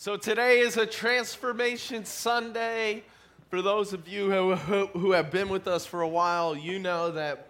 So 0.00 0.16
today 0.16 0.60
is 0.60 0.76
a 0.76 0.86
transformation 0.86 2.04
Sunday. 2.04 3.02
For 3.50 3.62
those 3.62 3.92
of 3.92 4.06
you 4.06 4.30
who, 4.30 4.54
who, 4.54 4.86
who 4.96 5.10
have 5.10 5.32
been 5.32 5.48
with 5.48 5.66
us 5.66 5.86
for 5.86 6.02
a 6.02 6.08
while, 6.08 6.56
you 6.56 6.78
know 6.78 7.10
that 7.10 7.48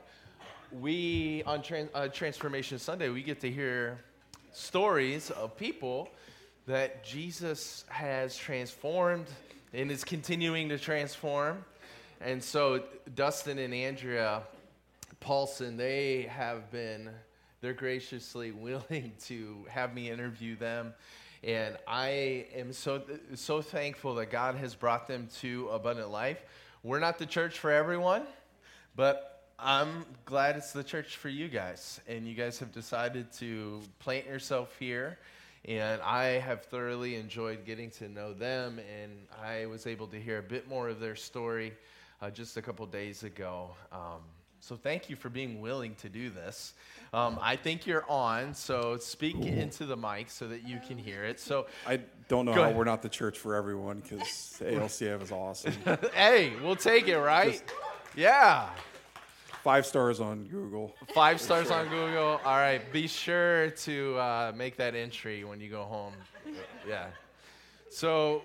we, 0.73 1.43
on 1.45 1.63
uh, 1.93 2.09
Transformation 2.09 2.79
Sunday, 2.79 3.11
we 3.11 3.23
get 3.23 3.39
to 3.41 3.51
hear 3.51 3.99
stories 4.51 5.31
of 5.33 5.59
people 5.59 6.09
that 6.67 7.05
Jesus 7.05 7.85
has 7.91 8.35
transformed 8.35 9.27
and 9.75 9.91
is 9.91 10.03
continuing 10.03 10.71
to 10.71 10.79
transform. 10.79 11.63
And 12.23 12.43
so 12.43 12.83
Dustin 13.15 13.59
and 13.59 13.75
Andrea 13.75 14.41
Paulson, 15.21 15.77
they 15.77 16.23
have 16.31 16.71
been, 16.71 17.11
they're 17.61 17.75
graciously 17.75 18.53
willing 18.53 19.13
to 19.27 19.67
have 19.69 19.93
me 19.93 20.11
interview 20.11 20.57
them. 20.57 20.95
And 21.45 21.77
I 21.87 22.47
am 22.55 22.73
so, 22.73 23.03
so 23.35 23.63
thankful 23.63 24.17
that 24.17 24.31
God 24.31 24.57
has 24.57 24.75
brought 24.75 25.07
them 25.07 25.29
to 25.41 25.69
Abundant 25.69 26.11
Life. 26.11 26.39
We're 26.83 26.99
not 26.99 27.19
the 27.19 27.27
church 27.27 27.59
for 27.59 27.71
everyone, 27.71 28.23
but 28.97 29.45
I'm 29.59 30.05
glad 30.25 30.57
it's 30.57 30.73
the 30.73 30.83
church 30.83 31.17
for 31.17 31.29
you 31.29 31.49
guys. 31.49 32.01
And 32.09 32.27
you 32.27 32.35
guys 32.35 32.59
have 32.59 32.73
decided 32.73 33.33
to 33.35 33.81
plant 34.01 34.27
yourself 34.27 34.75
here. 34.79 35.19
And 35.65 36.01
I 36.03 36.41
have 36.41 36.65
thoroughly 36.65 37.17
enjoyed 37.17 37.65
getting 37.65 37.91
to 37.93 38.09
know 38.09 38.33
them. 38.33 38.81
And 39.01 39.13
I 39.41 39.67
was 39.67 39.87
able 39.87 40.09
to 40.09 40.21
hear 40.21 40.39
a 40.39 40.43
bit 40.43 40.69
more 40.69 40.89
of 40.89 40.99
their 40.99 41.17
story 41.17 41.73
uh, 42.21 42.31
just 42.31 42.57
a 42.57 42.63
couple 42.63 42.85
days 42.87 43.23
ago. 43.23 43.71
Um, 43.93 44.23
so 44.69 44.77
thank 44.77 45.09
you 45.09 45.17
for 45.17 45.31
being 45.31 45.63
willing 45.63 45.95
to 45.95 46.11
do 46.11 46.29
this. 46.29 46.75
Um, 47.15 47.39
I 47.41 47.57
think 47.57 47.87
you're 47.87 48.05
on, 48.07 48.53
so 48.53 48.99
speak 48.99 49.37
into 49.47 49.87
the 49.87 49.97
mic 49.97 50.29
so 50.29 50.47
that 50.47 50.69
you 50.69 50.79
can 50.87 50.99
hear 50.99 51.25
it. 51.25 51.41
So 51.41 51.69
I 51.87 52.01
don't 52.29 52.45
know 52.45 52.53
how 52.53 52.65
ahead. 52.65 52.77
we're 52.77 52.85
not 52.85 53.01
the 53.01 53.09
church 53.09 53.39
for 53.39 53.55
everyone 53.55 54.01
because 54.01 54.61
ALCF 54.61 55.23
is 55.23 55.33
awesome. 55.33 55.73
hey, 56.13 56.53
we'll 56.63 56.77
take 56.77 57.09
it, 57.09 57.17
right? 57.17 57.63
yeah. 58.15 58.69
Five 59.65 59.87
stars 59.87 60.21
on 60.21 60.45
Google. 60.45 60.95
Five 61.15 61.41
stars 61.41 61.71
on 61.71 61.89
Google. 61.89 62.39
All 62.45 62.57
right. 62.57 62.93
Be 62.93 63.07
sure 63.07 63.71
to 63.71 64.17
uh, 64.19 64.53
make 64.55 64.77
that 64.77 64.95
entry 64.95 65.45
when 65.45 65.63
you 65.63 65.71
go 65.71 65.85
home. 65.85 66.13
Yeah. 66.87 67.09
So 67.91 68.45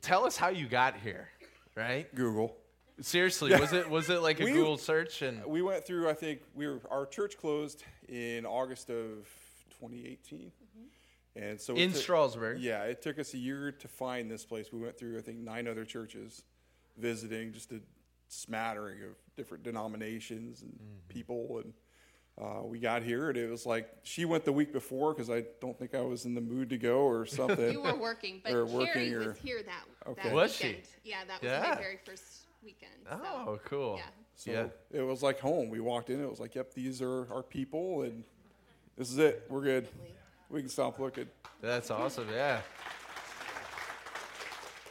tell 0.00 0.24
us 0.24 0.38
how 0.38 0.48
you 0.48 0.66
got 0.66 0.96
here, 0.96 1.28
right? 1.74 2.12
Google. 2.14 2.56
Seriously, 3.00 3.52
was 3.58 3.72
it 3.72 3.88
was 3.88 4.10
it 4.10 4.22
like 4.22 4.40
a 4.40 4.44
We- 4.46 4.52
Google 4.52 4.76
search 4.78 5.22
and 5.22 5.44
We 5.46 5.62
went 5.62 5.84
through. 5.84 6.08
I 6.08 6.14
think 6.14 6.40
we 6.54 6.66
were 6.66 6.80
our 6.90 7.06
church 7.06 7.36
closed 7.38 7.84
in 8.08 8.44
August 8.44 8.90
of 8.90 9.26
2018, 9.80 10.50
and 11.36 11.60
so 11.60 11.74
it 11.74 11.80
in 11.82 11.92
took- 11.92 12.02
Strasburg? 12.02 12.60
Yeah, 12.60 12.82
it 12.84 13.00
took 13.02 13.18
us 13.18 13.34
a 13.34 13.38
year 13.38 13.70
to 13.70 13.88
find 13.88 14.30
this 14.30 14.44
place. 14.44 14.72
We 14.72 14.80
went 14.80 14.98
through 14.98 15.16
I 15.18 15.22
think 15.22 15.38
nine 15.38 15.68
other 15.68 15.84
churches, 15.84 16.42
visiting 16.96 17.52
just 17.52 17.70
a 17.72 17.80
smattering 18.28 19.02
of 19.04 19.10
different 19.36 19.62
denominations 19.64 20.62
and 20.62 20.72
Mm-hmm. 20.72 21.08
people 21.08 21.60
and. 21.64 21.72
Uh, 22.40 22.62
we 22.62 22.78
got 22.78 23.02
here 23.02 23.30
and 23.30 23.36
it 23.36 23.50
was 23.50 23.66
like 23.66 23.90
she 24.04 24.24
went 24.24 24.44
the 24.44 24.52
week 24.52 24.72
before 24.72 25.12
because 25.12 25.28
I 25.28 25.42
don't 25.60 25.76
think 25.76 25.92
I 25.92 26.02
was 26.02 26.24
in 26.24 26.36
the 26.36 26.40
mood 26.40 26.70
to 26.70 26.78
go 26.78 26.98
or 27.00 27.26
something. 27.40 27.72
You 27.72 27.80
were 27.80 27.96
working, 27.96 28.40
but 28.44 28.52
Or 28.52 28.64
Carrie 28.64 28.78
working 28.78 29.14
or- 29.14 29.28
was 29.30 29.38
here 29.38 29.60
that, 29.66 30.08
Okay. 30.08 30.22
that 30.28 30.32
Was 30.32 30.54
she? 30.54 30.76
Yeah, 31.02 31.24
that 31.26 31.42
was 31.42 31.50
Yeah. 31.50 31.66
my 31.74 31.74
very 31.82 31.98
first 32.06 32.22
weekend. 32.62 32.92
So, 33.08 33.18
Oh, 33.22 33.60
cool. 33.64 33.96
Yeah. 33.96 34.02
So 34.36 34.50
Yeah. 34.52 34.66
it 34.90 35.02
was 35.02 35.22
like 35.22 35.40
home. 35.40 35.68
We 35.68 35.80
walked 35.80 36.10
in, 36.10 36.22
it 36.22 36.28
was 36.28 36.40
like, 36.40 36.54
yep, 36.54 36.72
these 36.74 37.02
are 37.02 37.32
our 37.32 37.42
people, 37.42 38.02
and 38.02 38.24
this 38.96 39.10
is 39.10 39.18
it. 39.18 39.44
We're 39.48 39.62
good. 39.62 39.88
We 40.50 40.60
can 40.60 40.68
stop 40.68 40.98
looking. 40.98 41.28
That's 41.60 41.90
awesome. 41.90 42.28
Yeah. 42.30 42.60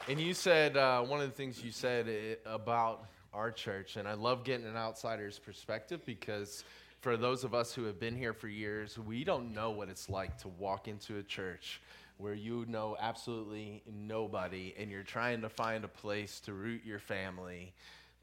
And 0.10 0.20
you 0.20 0.34
said 0.34 0.78
uh, 0.78 1.02
one 1.04 1.20
of 1.22 1.28
the 1.30 1.36
things 1.36 1.62
you 1.64 1.72
said 1.72 2.38
about 2.46 3.06
our 3.34 3.52
church, 3.52 3.98
and 3.98 4.08
I 4.08 4.14
love 4.14 4.44
getting 4.44 4.66
an 4.66 4.78
outsider's 4.78 5.38
perspective 5.38 6.06
because 6.06 6.64
for 7.02 7.18
those 7.18 7.44
of 7.44 7.54
us 7.54 7.74
who 7.74 7.84
have 7.84 8.00
been 8.00 8.16
here 8.16 8.34
for 8.34 8.48
years, 8.48 8.98
we 8.98 9.24
don't 9.24 9.54
know 9.54 9.72
what 9.72 9.90
it's 9.90 10.10
like 10.10 10.38
to 10.40 10.48
walk 10.48 10.88
into 10.88 11.18
a 11.18 11.24
church 11.24 11.82
where 12.18 12.34
you 12.34 12.66
know 12.68 12.98
absolutely 13.00 13.84
nobody 13.92 14.74
and 14.78 14.90
you're 14.92 15.04
trying 15.04 15.42
to 15.42 15.50
find 15.50 15.84
a 15.84 15.88
place 15.88 16.40
to 16.42 16.54
root 16.54 16.82
your 16.86 17.00
family. 17.00 17.74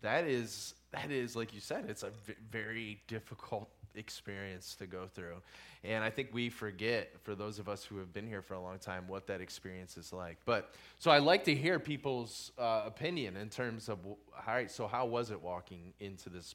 That 0.03 0.25
is 0.27 0.75
that 0.93 1.11
is 1.11 1.35
like 1.35 1.55
you 1.55 1.61
said, 1.61 1.87
it's 1.89 2.03
a 2.03 2.11
v- 2.27 2.35
very 2.51 3.01
difficult 3.09 3.69
experience 3.95 4.75
to 4.77 4.87
go 4.87 5.07
through. 5.07 5.37
And 5.83 6.03
I 6.03 6.11
think 6.11 6.31
we 6.33 6.49
forget, 6.49 7.13
for 7.23 7.35
those 7.35 7.59
of 7.59 7.69
us 7.69 7.85
who 7.85 7.99
have 7.99 8.13
been 8.13 8.27
here 8.27 8.41
for 8.41 8.55
a 8.55 8.61
long 8.61 8.79
time, 8.79 9.07
what 9.07 9.27
that 9.27 9.41
experience 9.41 9.97
is 9.97 10.13
like. 10.13 10.39
But 10.47 10.75
so 10.99 11.11
I 11.11 11.19
like 11.19 11.45
to 11.45 11.55
hear 11.55 11.79
people's 11.79 12.53
uh, 12.59 12.83
opinion 12.87 13.37
in 13.37 13.51
terms 13.51 13.89
of, 13.89 13.99
all 14.07 14.17
right, 14.47 14.71
so 14.71 14.87
how 14.87 15.05
was 15.05 15.31
it 15.31 15.41
walking 15.41 15.93
into 16.01 16.31
this 16.31 16.55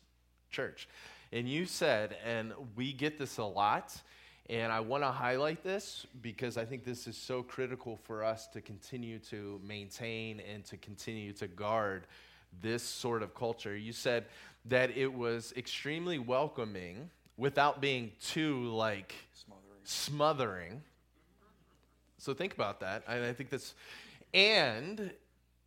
church? 0.49 0.87
And 1.31 1.47
you 1.47 1.67
said, 1.67 2.17
and 2.25 2.53
we 2.75 2.91
get 2.91 3.19
this 3.19 3.37
a 3.37 3.43
lot, 3.43 3.95
and 4.49 4.71
I 4.71 4.79
want 4.79 5.03
to 5.03 5.11
highlight 5.11 5.63
this 5.63 6.07
because 6.23 6.57
I 6.57 6.65
think 6.65 6.83
this 6.83 7.05
is 7.05 7.15
so 7.15 7.43
critical 7.43 7.97
for 7.97 8.23
us 8.23 8.47
to 8.47 8.61
continue 8.61 9.19
to 9.29 9.61
maintain 9.63 10.41
and 10.51 10.65
to 10.65 10.77
continue 10.77 11.33
to 11.33 11.47
guard 11.47 12.07
this 12.61 12.81
sort 12.81 13.21
of 13.21 13.35
culture. 13.35 13.77
You 13.77 13.93
said 13.93 14.25
that 14.65 14.97
it 14.97 15.13
was 15.13 15.53
extremely 15.55 16.17
welcoming 16.17 17.11
without 17.37 17.79
being 17.79 18.11
too 18.21 18.65
like 18.69 19.13
Smothering. 19.33 19.61
smothering. 19.83 20.81
So 22.17 22.33
think 22.33 22.53
about 22.55 22.79
that. 22.79 23.03
And 23.07 23.23
I 23.23 23.33
think 23.33 23.51
that's, 23.51 23.75
and 24.33 25.11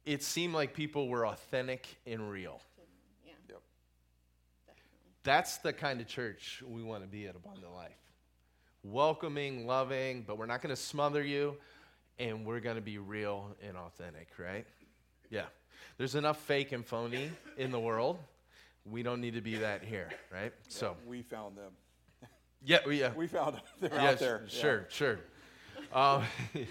it 0.05 0.25
seemed 0.25 0.55
like 0.55 0.75
people 0.75 1.09
were 1.09 1.25
authentic 1.27 1.87
and 2.05 2.29
real. 2.29 2.61
Yeah. 3.25 3.33
Yep. 3.49 3.63
That's 5.23 5.59
the 5.59 5.73
kind 5.73 6.01
of 6.01 6.09
church 6.09 6.63
we 6.69 6.83
want 6.83 7.05
to 7.05 7.09
be 7.09 7.29
at 7.29 7.37
Abundant 7.37 7.73
Life. 7.73 7.93
Welcoming, 8.85 9.67
loving, 9.67 10.25
but 10.27 10.37
we're 10.39 10.47
not 10.47 10.61
going 10.61 10.75
to 10.75 10.81
smother 10.81 11.23
you, 11.23 11.57
and 12.19 12.45
we're 12.45 12.61
going 12.61 12.77
to 12.77 12.83
be 12.83 12.99
real 12.99 13.57
and 13.67 13.77
authentic, 13.77 14.29
right? 14.39 14.67
Yeah. 15.31 15.45
There's 15.99 16.15
enough 16.17 16.41
fake 16.43 16.73
and 16.73 16.85
phony 16.85 17.31
in 17.57 17.71
the 17.71 17.79
world. 17.79 18.19
We 18.85 19.05
don't 19.05 19.21
need 19.21 19.35
to 19.35 19.41
be 19.41 19.57
that 19.57 19.85
here, 19.85 20.11
right? 20.33 20.53
So, 20.69 20.97
We 21.07 21.23
found 21.23 21.57
them. 21.57 21.71
yeah, 22.65 22.79
we, 22.85 22.99
yeah. 23.01 23.13
We 23.15 23.29
found 23.29 23.55
them. 23.55 23.63
They're 23.81 23.95
Yeah, 23.95 24.11
out 24.11 24.19
there. 24.19 24.43
Sure, 24.49 24.87
sure. 24.91 25.21
Um, 25.93 26.25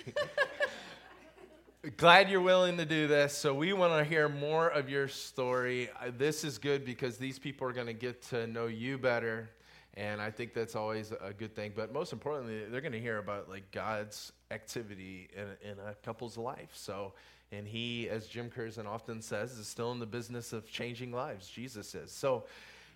glad 1.97 2.29
you're 2.29 2.41
willing 2.41 2.75
to 2.78 2.85
do 2.85 3.07
this. 3.07 3.38
So 3.38 3.53
we 3.53 3.72
want 3.72 3.93
to 3.93 4.03
hear 4.03 4.28
more 4.28 4.67
of 4.67 4.89
your 4.89 5.07
story. 5.07 5.89
Uh, 6.01 6.11
This 6.17 6.43
is 6.43 6.57
good 6.57 6.83
because 6.83 7.17
these 7.17 7.39
people 7.39 7.67
are 7.67 7.73
going 7.73 7.88
to 7.88 7.93
get 7.93 8.22
to 8.29 8.47
know 8.47 8.67
you 8.67 8.97
better, 8.97 9.49
and 9.96 10.22
I 10.22 10.31
think 10.31 10.53
that's 10.53 10.75
always 10.75 11.12
a 11.12 11.34
good 11.34 11.56
thing. 11.56 11.74
But 11.75 11.91
most 11.91 12.13
importantly, 12.13 12.66
they're 12.69 12.81
going 12.81 12.94
to 12.94 13.00
hear 13.00 13.18
about 13.18 13.50
like 13.50 13.72
God's 13.72 14.31
activity 14.50 15.29
in, 15.35 15.72
in 15.72 15.78
a 15.79 15.94
couple's 16.03 16.38
life. 16.38 16.72
So. 16.74 17.13
And 17.53 17.68
he, 17.68 18.07
as 18.07 18.28
Jim 18.28 18.50
Curzon 18.50 18.88
often 18.88 19.22
says, 19.22 19.57
is 19.57 19.68
still 19.68 19.91
in 19.91 20.00
the 20.00 20.06
business 20.06 20.53
of 20.53 20.72
changing 20.72 21.12
lives. 21.12 21.50
Jesus 21.50 21.94
is. 21.94 22.09
So, 22.09 22.46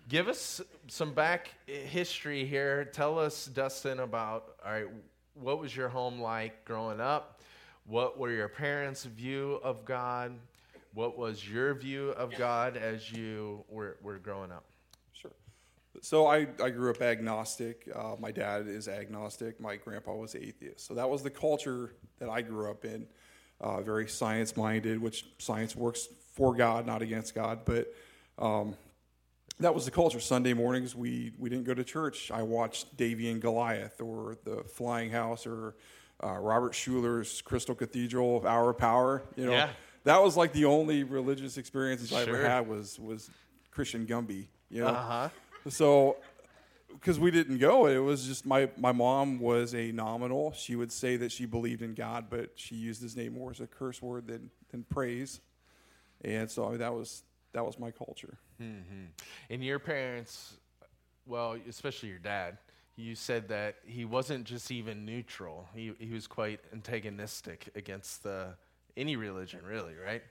give 0.08 0.28
us 0.28 0.62
some 0.86 1.12
back 1.12 1.50
history 1.66 2.46
here. 2.46 2.86
Tell 2.86 3.18
us, 3.18 3.46
Dustin, 3.46 4.00
about 4.00 4.54
all 4.64 4.72
right, 4.72 4.86
what 5.34 5.58
was 5.58 5.76
your 5.76 5.88
home 5.88 6.20
like 6.20 6.64
growing 6.64 7.00
up? 7.00 7.40
What 7.86 8.18
were 8.18 8.30
your 8.30 8.48
parents' 8.48 9.04
view 9.04 9.60
of 9.62 9.84
God? 9.84 10.32
What 10.94 11.18
was 11.18 11.46
your 11.48 11.74
view 11.74 12.10
of 12.10 12.34
God 12.36 12.76
as 12.76 13.12
you 13.12 13.64
were, 13.68 13.98
were 14.02 14.18
growing 14.18 14.50
up? 14.50 14.64
Sure. 15.96 16.02
So 16.02 16.26
I, 16.26 16.46
I 16.62 16.70
grew 16.70 16.90
up 16.90 17.00
agnostic. 17.02 17.88
Uh, 17.94 18.16
my 18.18 18.30
dad 18.30 18.66
is 18.68 18.88
agnostic. 18.88 19.60
My 19.60 19.76
grandpa 19.76 20.14
was 20.14 20.34
atheist. 20.34 20.86
So 20.86 20.94
that 20.94 21.08
was 21.08 21.22
the 21.22 21.30
culture 21.30 21.92
that 22.18 22.28
I 22.28 22.42
grew 22.42 22.70
up 22.70 22.84
in. 22.84 23.06
Uh, 23.60 23.80
very 23.80 24.06
science 24.06 24.56
minded, 24.56 25.00
which 25.00 25.24
science 25.38 25.74
works 25.74 26.08
for 26.34 26.54
God, 26.54 26.86
not 26.86 27.00
against 27.02 27.34
God. 27.34 27.60
But 27.64 27.92
um, 28.38 28.76
that 29.60 29.74
was 29.74 29.86
the 29.86 29.90
culture. 29.90 30.20
Sunday 30.20 30.52
mornings, 30.52 30.94
we, 30.94 31.32
we 31.38 31.48
didn't 31.48 31.64
go 31.64 31.72
to 31.72 31.84
church. 31.84 32.30
I 32.30 32.42
watched 32.42 32.96
Davey 32.98 33.30
and 33.30 33.40
Goliath 33.40 34.00
or 34.02 34.36
The 34.44 34.62
Flying 34.64 35.10
House 35.10 35.46
or 35.46 35.74
uh, 36.22 36.32
Robert 36.38 36.74
Schuller's 36.74 37.40
Crystal 37.42 37.74
Cathedral, 37.74 38.44
of 38.46 38.78
Power. 38.78 39.22
You 39.36 39.46
know, 39.46 39.52
Yeah. 39.52 39.70
that 40.04 40.22
was 40.22 40.36
like 40.36 40.52
the 40.52 40.66
only 40.66 41.04
religious 41.04 41.56
experiences 41.56 42.12
I 42.12 42.22
ever 42.22 42.46
had 42.46 42.68
was 42.68 42.98
was 42.98 43.30
Christian 43.70 44.06
Gumby. 44.06 44.46
You 44.68 44.82
know, 44.82 44.88
Uh 44.88 45.02
huh. 45.02 45.28
So 45.68 46.16
because 46.92 47.18
we 47.18 47.30
didn't 47.30 47.58
go, 47.58 47.86
it 47.86 47.98
was 47.98 48.26
just 48.26 48.46
my 48.46 48.68
my 48.76 48.92
mom 48.92 49.38
was 49.38 49.74
a 49.74 49.92
nominal. 49.92 50.52
She 50.52 50.76
would 50.76 50.92
say 50.92 51.16
that 51.16 51.32
she 51.32 51.46
believed 51.46 51.82
in 51.82 51.94
God, 51.94 52.26
but 52.30 52.52
she 52.56 52.74
used 52.74 53.02
His 53.02 53.16
name 53.16 53.34
more 53.34 53.50
as 53.50 53.60
a 53.60 53.66
curse 53.66 54.00
word 54.00 54.26
than 54.26 54.50
than 54.70 54.84
praise. 54.84 55.40
And 56.24 56.50
so 56.50 56.66
I 56.66 56.70
mean, 56.70 56.78
that 56.78 56.94
was 56.94 57.22
that 57.52 57.64
was 57.64 57.78
my 57.78 57.90
culture. 57.90 58.38
hmm 58.58 59.06
And 59.50 59.64
your 59.64 59.78
parents, 59.78 60.54
well, 61.26 61.56
especially 61.68 62.10
your 62.10 62.18
dad, 62.18 62.58
you 62.96 63.14
said 63.14 63.48
that 63.48 63.76
he 63.84 64.04
wasn't 64.04 64.44
just 64.44 64.70
even 64.70 65.04
neutral. 65.04 65.68
He, 65.74 65.92
he 65.98 66.12
was 66.12 66.26
quite 66.26 66.60
antagonistic 66.72 67.68
against 67.74 68.22
the, 68.22 68.54
any 68.96 69.16
religion, 69.16 69.60
really, 69.64 69.94
right? 69.94 70.22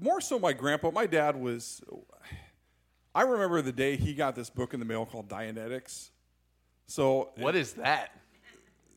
More 0.00 0.20
so, 0.20 0.38
my 0.38 0.52
grandpa. 0.52 0.90
My 0.92 1.06
dad 1.06 1.36
was. 1.36 1.82
I 3.14 3.22
remember 3.22 3.60
the 3.60 3.72
day 3.72 3.96
he 3.96 4.14
got 4.14 4.36
this 4.36 4.50
book 4.50 4.72
in 4.72 4.80
the 4.80 4.86
mail 4.86 5.04
called 5.04 5.28
Dianetics. 5.28 6.10
So 6.86 7.30
What 7.36 7.56
is 7.56 7.74
that? 7.74 8.10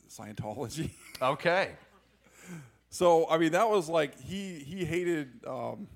Scientology? 0.09 0.91
Okay. 1.21 1.71
So 2.89 3.29
I 3.29 3.37
mean, 3.37 3.53
that 3.53 3.69
was 3.69 3.87
like 3.87 4.19
he 4.19 4.55
he 4.59 4.83
hated 4.83 5.29
um, 5.47 5.87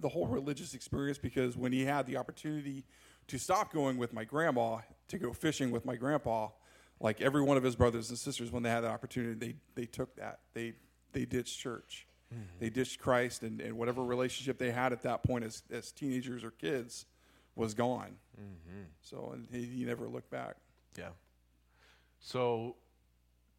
the 0.00 0.08
whole 0.08 0.26
religious 0.26 0.74
experience 0.74 1.16
because 1.16 1.56
when 1.56 1.72
he 1.72 1.84
had 1.84 2.06
the 2.06 2.18
opportunity 2.18 2.84
to 3.28 3.38
stop 3.38 3.72
going 3.72 3.96
with 3.96 4.12
my 4.12 4.22
grandma 4.24 4.78
to 5.08 5.18
go 5.18 5.32
fishing 5.32 5.70
with 5.70 5.86
my 5.86 5.96
grandpa, 5.96 6.48
like 7.00 7.22
every 7.22 7.42
one 7.42 7.56
of 7.56 7.62
his 7.62 7.74
brothers 7.74 8.10
and 8.10 8.18
sisters, 8.18 8.52
when 8.52 8.62
they 8.62 8.70
had 8.70 8.82
that 8.82 8.90
opportunity, 8.90 9.34
they 9.34 9.54
they 9.82 9.86
took 9.86 10.14
that 10.16 10.40
they 10.52 10.74
they 11.12 11.24
ditched 11.24 11.58
church, 11.58 12.06
they 12.60 12.68
ditched 12.68 13.00
Christ, 13.00 13.42
and, 13.42 13.60
and 13.62 13.78
whatever 13.78 14.04
relationship 14.04 14.58
they 14.58 14.72
had 14.72 14.92
at 14.92 15.02
that 15.02 15.22
point 15.22 15.42
as 15.44 15.62
as 15.72 15.90
teenagers 15.90 16.44
or 16.44 16.50
kids 16.50 17.06
was 17.56 17.74
gone. 17.74 18.16
So 19.00 19.30
and 19.34 19.46
he, 19.52 19.64
he 19.66 19.84
never 19.84 20.08
looked 20.08 20.30
back. 20.30 20.56
Yeah. 20.98 21.10
So 22.20 22.76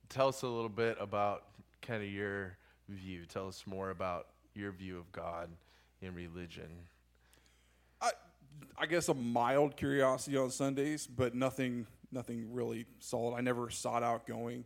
tell 0.09 0.27
us 0.27 0.41
a 0.41 0.47
little 0.47 0.69
bit 0.69 0.97
about 0.99 1.43
kind 1.81 2.01
of 2.01 2.09
your 2.09 2.57
view. 2.89 3.25
Tell 3.25 3.47
us 3.47 3.63
more 3.65 3.91
about 3.91 4.27
your 4.53 4.71
view 4.71 4.97
of 4.97 5.11
God 5.11 5.49
in 6.01 6.13
religion. 6.15 6.69
I, 8.01 8.11
I 8.77 8.85
guess 8.85 9.07
a 9.09 9.13
mild 9.13 9.77
curiosity 9.77 10.37
on 10.37 10.49
Sundays, 10.49 11.07
but 11.07 11.35
nothing, 11.35 11.87
nothing 12.11 12.53
really 12.53 12.85
solid. 12.99 13.35
I 13.35 13.41
never 13.41 13.69
sought 13.69 14.03
out 14.03 14.25
going. 14.25 14.65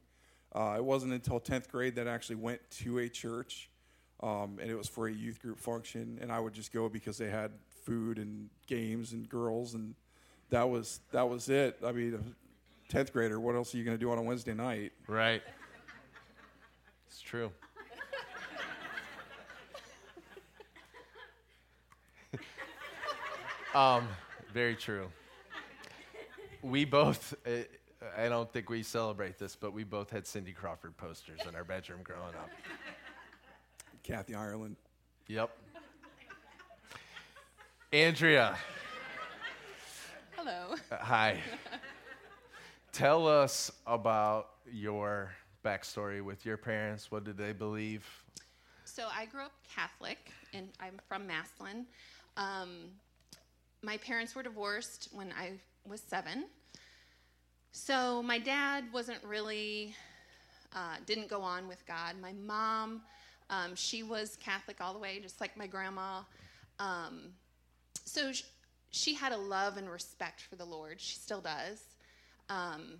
Uh, 0.54 0.76
it 0.78 0.84
wasn't 0.84 1.14
until 1.14 1.40
tenth 1.40 1.70
grade 1.70 1.96
that 1.96 2.08
I 2.08 2.12
actually 2.12 2.38
went 2.38 2.62
to 2.72 3.00
a 3.00 3.10
church, 3.10 3.70
um, 4.22 4.58
and 4.62 4.72
it 4.72 4.76
was 4.76 4.88
for 4.88 5.08
a 5.08 5.14
youth 5.14 5.42
group 5.42 5.60
function, 5.60 6.18
and 6.22 6.32
I 6.32 6.40
would 6.40 6.54
just 6.54 6.74
go 6.74 6.90
because 6.90 7.18
they 7.18 7.30
had 7.30 7.52
food 7.90 8.20
and 8.20 8.52
games 8.68 9.14
and 9.14 9.28
girls, 9.28 9.74
and 9.74 9.96
that 10.52 10.70
was 10.70 11.00
that 11.12 11.28
was 11.28 11.50
it. 11.50 11.80
I 11.84 11.92
mean, 11.92 12.14
a 12.14 12.20
tenth 12.92 13.12
grader, 13.12 13.40
what 13.40 13.56
else 13.56 13.74
are 13.74 13.78
you 13.80 13.84
going 13.84 13.98
to 13.98 14.00
do 14.00 14.12
on 14.12 14.20
a 14.20 14.22
Wednesday 14.22 14.54
night? 14.54 14.92
Right. 15.08 15.42
It's 17.08 17.20
true. 17.20 17.50
um, 23.74 24.08
very 24.54 24.76
true. 24.76 25.10
We 26.62 26.86
both, 26.86 27.34
uh, 27.48 27.62
I 28.16 28.30
don't 28.30 28.54
think 28.54 28.70
we 28.70 28.84
celebrate 28.84 29.40
this, 29.40 29.56
but 29.56 29.74
we 29.74 29.84
both 29.84 30.12
had 30.12 30.28
Cindy 30.28 30.52
Crawford 30.52 30.96
posters 30.96 31.40
in 31.48 31.56
our 31.56 31.64
bedroom 31.64 32.02
growing 32.04 32.36
up. 32.36 32.52
Kathy 34.04 34.36
Ireland. 34.36 34.76
Yep. 35.28 35.50
Andrea, 37.92 38.56
Hello. 40.36 40.76
uh, 40.92 40.98
hi. 40.98 41.40
Tell 42.92 43.28
us 43.28 43.72
about 43.88 44.50
your 44.72 45.32
backstory 45.66 46.24
with 46.24 46.46
your 46.46 46.56
parents. 46.56 47.10
What 47.10 47.24
did 47.24 47.36
they 47.36 47.52
believe? 47.52 48.06
So 48.86 49.08
I 49.12 49.26
grew 49.26 49.42
up 49.42 49.54
Catholic, 49.74 50.32
and 50.54 50.68
I'm 50.80 51.00
from 51.08 51.26
Massillon. 51.26 51.88
Um, 52.38 52.92
my 53.82 53.98
parents 53.98 54.36
were 54.36 54.44
divorced 54.44 55.10
when 55.12 55.34
I 55.36 55.54
was 55.90 56.00
seven. 56.00 56.46
So 57.72 58.22
my 58.22 58.38
dad 58.38 58.84
wasn't 58.94 59.24
really, 59.24 59.96
uh, 60.76 60.98
didn't 61.08 61.28
go 61.28 61.42
on 61.42 61.68
with 61.68 61.84
God. 61.88 62.18
My 62.22 62.34
mom, 62.34 63.02
um, 63.50 63.76
she 63.76 64.04
was 64.04 64.38
Catholic 64.40 64.80
all 64.80 64.94
the 64.94 65.00
way, 65.00 65.20
just 65.20 65.42
like 65.42 65.58
my 65.58 65.66
grandma. 65.66 66.20
Um, 66.78 67.34
so 68.10 68.32
sh- 68.32 68.44
she 68.92 69.14
had 69.14 69.32
a 69.32 69.38
love 69.38 69.78
and 69.78 69.90
respect 69.90 70.42
for 70.42 70.56
the 70.56 70.66
Lord. 70.66 71.00
She 71.00 71.16
still 71.16 71.42
does. 71.42 71.82
Um, 72.50 73.00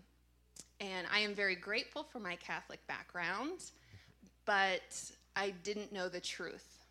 and 0.80 1.08
I 1.12 1.20
am 1.20 1.34
very 1.34 1.56
grateful 1.56 2.04
for 2.04 2.20
my 2.20 2.36
Catholic 2.36 2.86
background, 2.88 3.72
but 4.46 5.12
I 5.36 5.52
didn't 5.64 5.92
know 5.92 6.08
the 6.08 6.20
truth. 6.22 6.86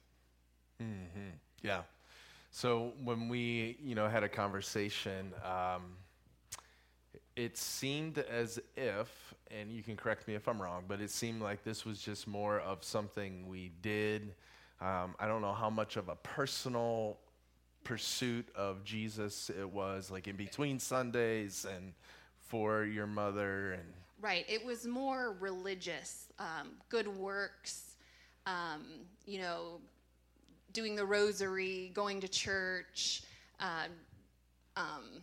Yeah. 1.63 1.83
So 2.51 2.93
when 3.03 3.29
we, 3.29 3.79
you 3.83 3.95
know, 3.95 4.09
had 4.09 4.23
a 4.23 4.29
conversation, 4.29 5.33
um, 5.45 5.97
it 7.37 7.57
seemed 7.57 8.19
as 8.19 8.59
if, 8.77 9.35
and 9.51 9.71
you 9.71 9.83
can 9.83 9.97
correct 9.97 10.27
me 10.27 10.35
if 10.35 10.49
I'm 10.49 10.61
wrong, 10.61 10.85
but 10.89 11.01
it 11.01 11.11
seemed 11.11 11.41
like 11.41 11.63
this 11.63 11.85
was 11.85 12.01
just 12.01 12.27
more 12.27 12.59
of 12.61 12.83
something 12.83 13.47
we 13.47 13.71
did. 13.81 14.35
Um, 14.81 15.15
I 15.19 15.27
don't 15.27 15.41
know 15.41 15.53
how 15.53 15.71
much 15.71 15.97
of 15.97 16.09
a 16.09 16.17
personal 16.17 17.19
pursuit 17.89 18.47
of 18.55 18.85
Jesus 18.85 19.51
it 19.51 19.69
was, 19.69 20.11
like 20.11 20.29
in 20.29 20.37
between 20.37 20.79
Sundays 20.79 21.65
and 21.75 21.95
for 22.39 22.85
your 22.85 23.07
mother 23.07 23.73
and 23.73 23.85
Right. 24.21 24.45
It 24.49 24.65
was 24.65 24.85
more 24.85 25.37
religious, 25.39 26.27
um, 26.41 26.73
good 26.89 27.07
works, 27.07 27.95
um, 28.47 28.85
you 29.27 29.39
know, 29.39 29.81
doing 30.73 30.97
the 30.97 31.05
rosary, 31.05 31.93
going 31.95 32.21
to 32.21 32.29
church, 32.29 33.23
um, 33.61 33.93
um, 34.77 35.23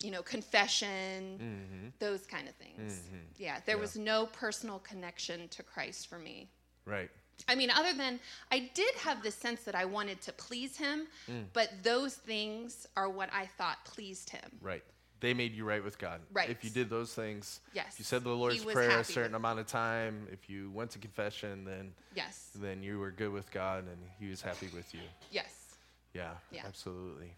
you 0.00 0.12
know, 0.12 0.22
confession, 0.22 1.92
those 1.98 2.24
kind 2.24 2.48
of 2.48 2.54
things. 2.54 3.02
Yeah, 3.36 3.58
there 3.66 3.78
was 3.78 3.96
no 3.96 4.26
personal 4.26 4.78
connection 4.78 5.48
to 5.48 5.62
Christ 5.62 6.06
for 6.06 6.18
me. 6.18 6.48
right. 6.86 7.10
I 7.48 7.54
mean, 7.54 7.70
other 7.70 7.92
than 7.92 8.20
I 8.50 8.70
did 8.74 8.94
have 8.96 9.22
the 9.22 9.30
sense 9.30 9.62
that 9.64 9.74
I 9.74 9.84
wanted 9.84 10.20
to 10.22 10.32
please 10.32 10.76
him, 10.76 11.06
but 11.52 11.70
those 11.82 12.14
things 12.14 12.86
are 12.96 13.08
what 13.08 13.28
I 13.32 13.46
thought 13.58 13.84
pleased 13.84 14.30
him. 14.30 14.44
Right. 14.60 14.82
They 15.20 15.32
made 15.32 15.54
you 15.54 15.64
right 15.64 15.82
with 15.82 15.98
God. 15.98 16.20
Right. 16.32 16.50
If 16.50 16.64
you 16.64 16.70
did 16.70 16.90
those 16.90 17.14
things, 17.14 17.60
Yes. 17.72 17.94
if 17.94 17.98
you 18.00 18.04
said 18.04 18.24
the 18.24 18.30
Lord's 18.30 18.62
Prayer 18.64 18.98
a 19.00 19.04
certain 19.04 19.34
amount 19.34 19.58
of 19.58 19.66
time, 19.66 20.28
if 20.30 20.50
you 20.50 20.70
went 20.70 20.90
to 20.92 20.98
confession, 20.98 21.64
then 21.64 21.94
Yes. 22.14 22.50
then 22.56 22.82
you 22.82 22.98
were 22.98 23.10
good 23.10 23.32
with 23.32 23.50
God 23.50 23.84
and 23.86 24.10
He 24.18 24.28
was 24.28 24.42
happy 24.42 24.68
with 24.68 24.92
you. 24.92 25.00
Yes. 25.30 25.76
Yeah, 26.12 26.34
Yeah. 26.50 26.66
absolutely. 26.66 27.34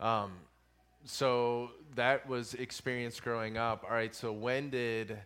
Um, 0.00 0.32
so 1.04 1.72
that 1.94 2.26
was 2.26 2.54
experience 2.54 3.20
growing 3.20 3.56
up. 3.58 3.84
All 3.84 3.90
right. 3.90 4.14
So 4.14 4.32
when 4.32 4.70
did 4.70 5.18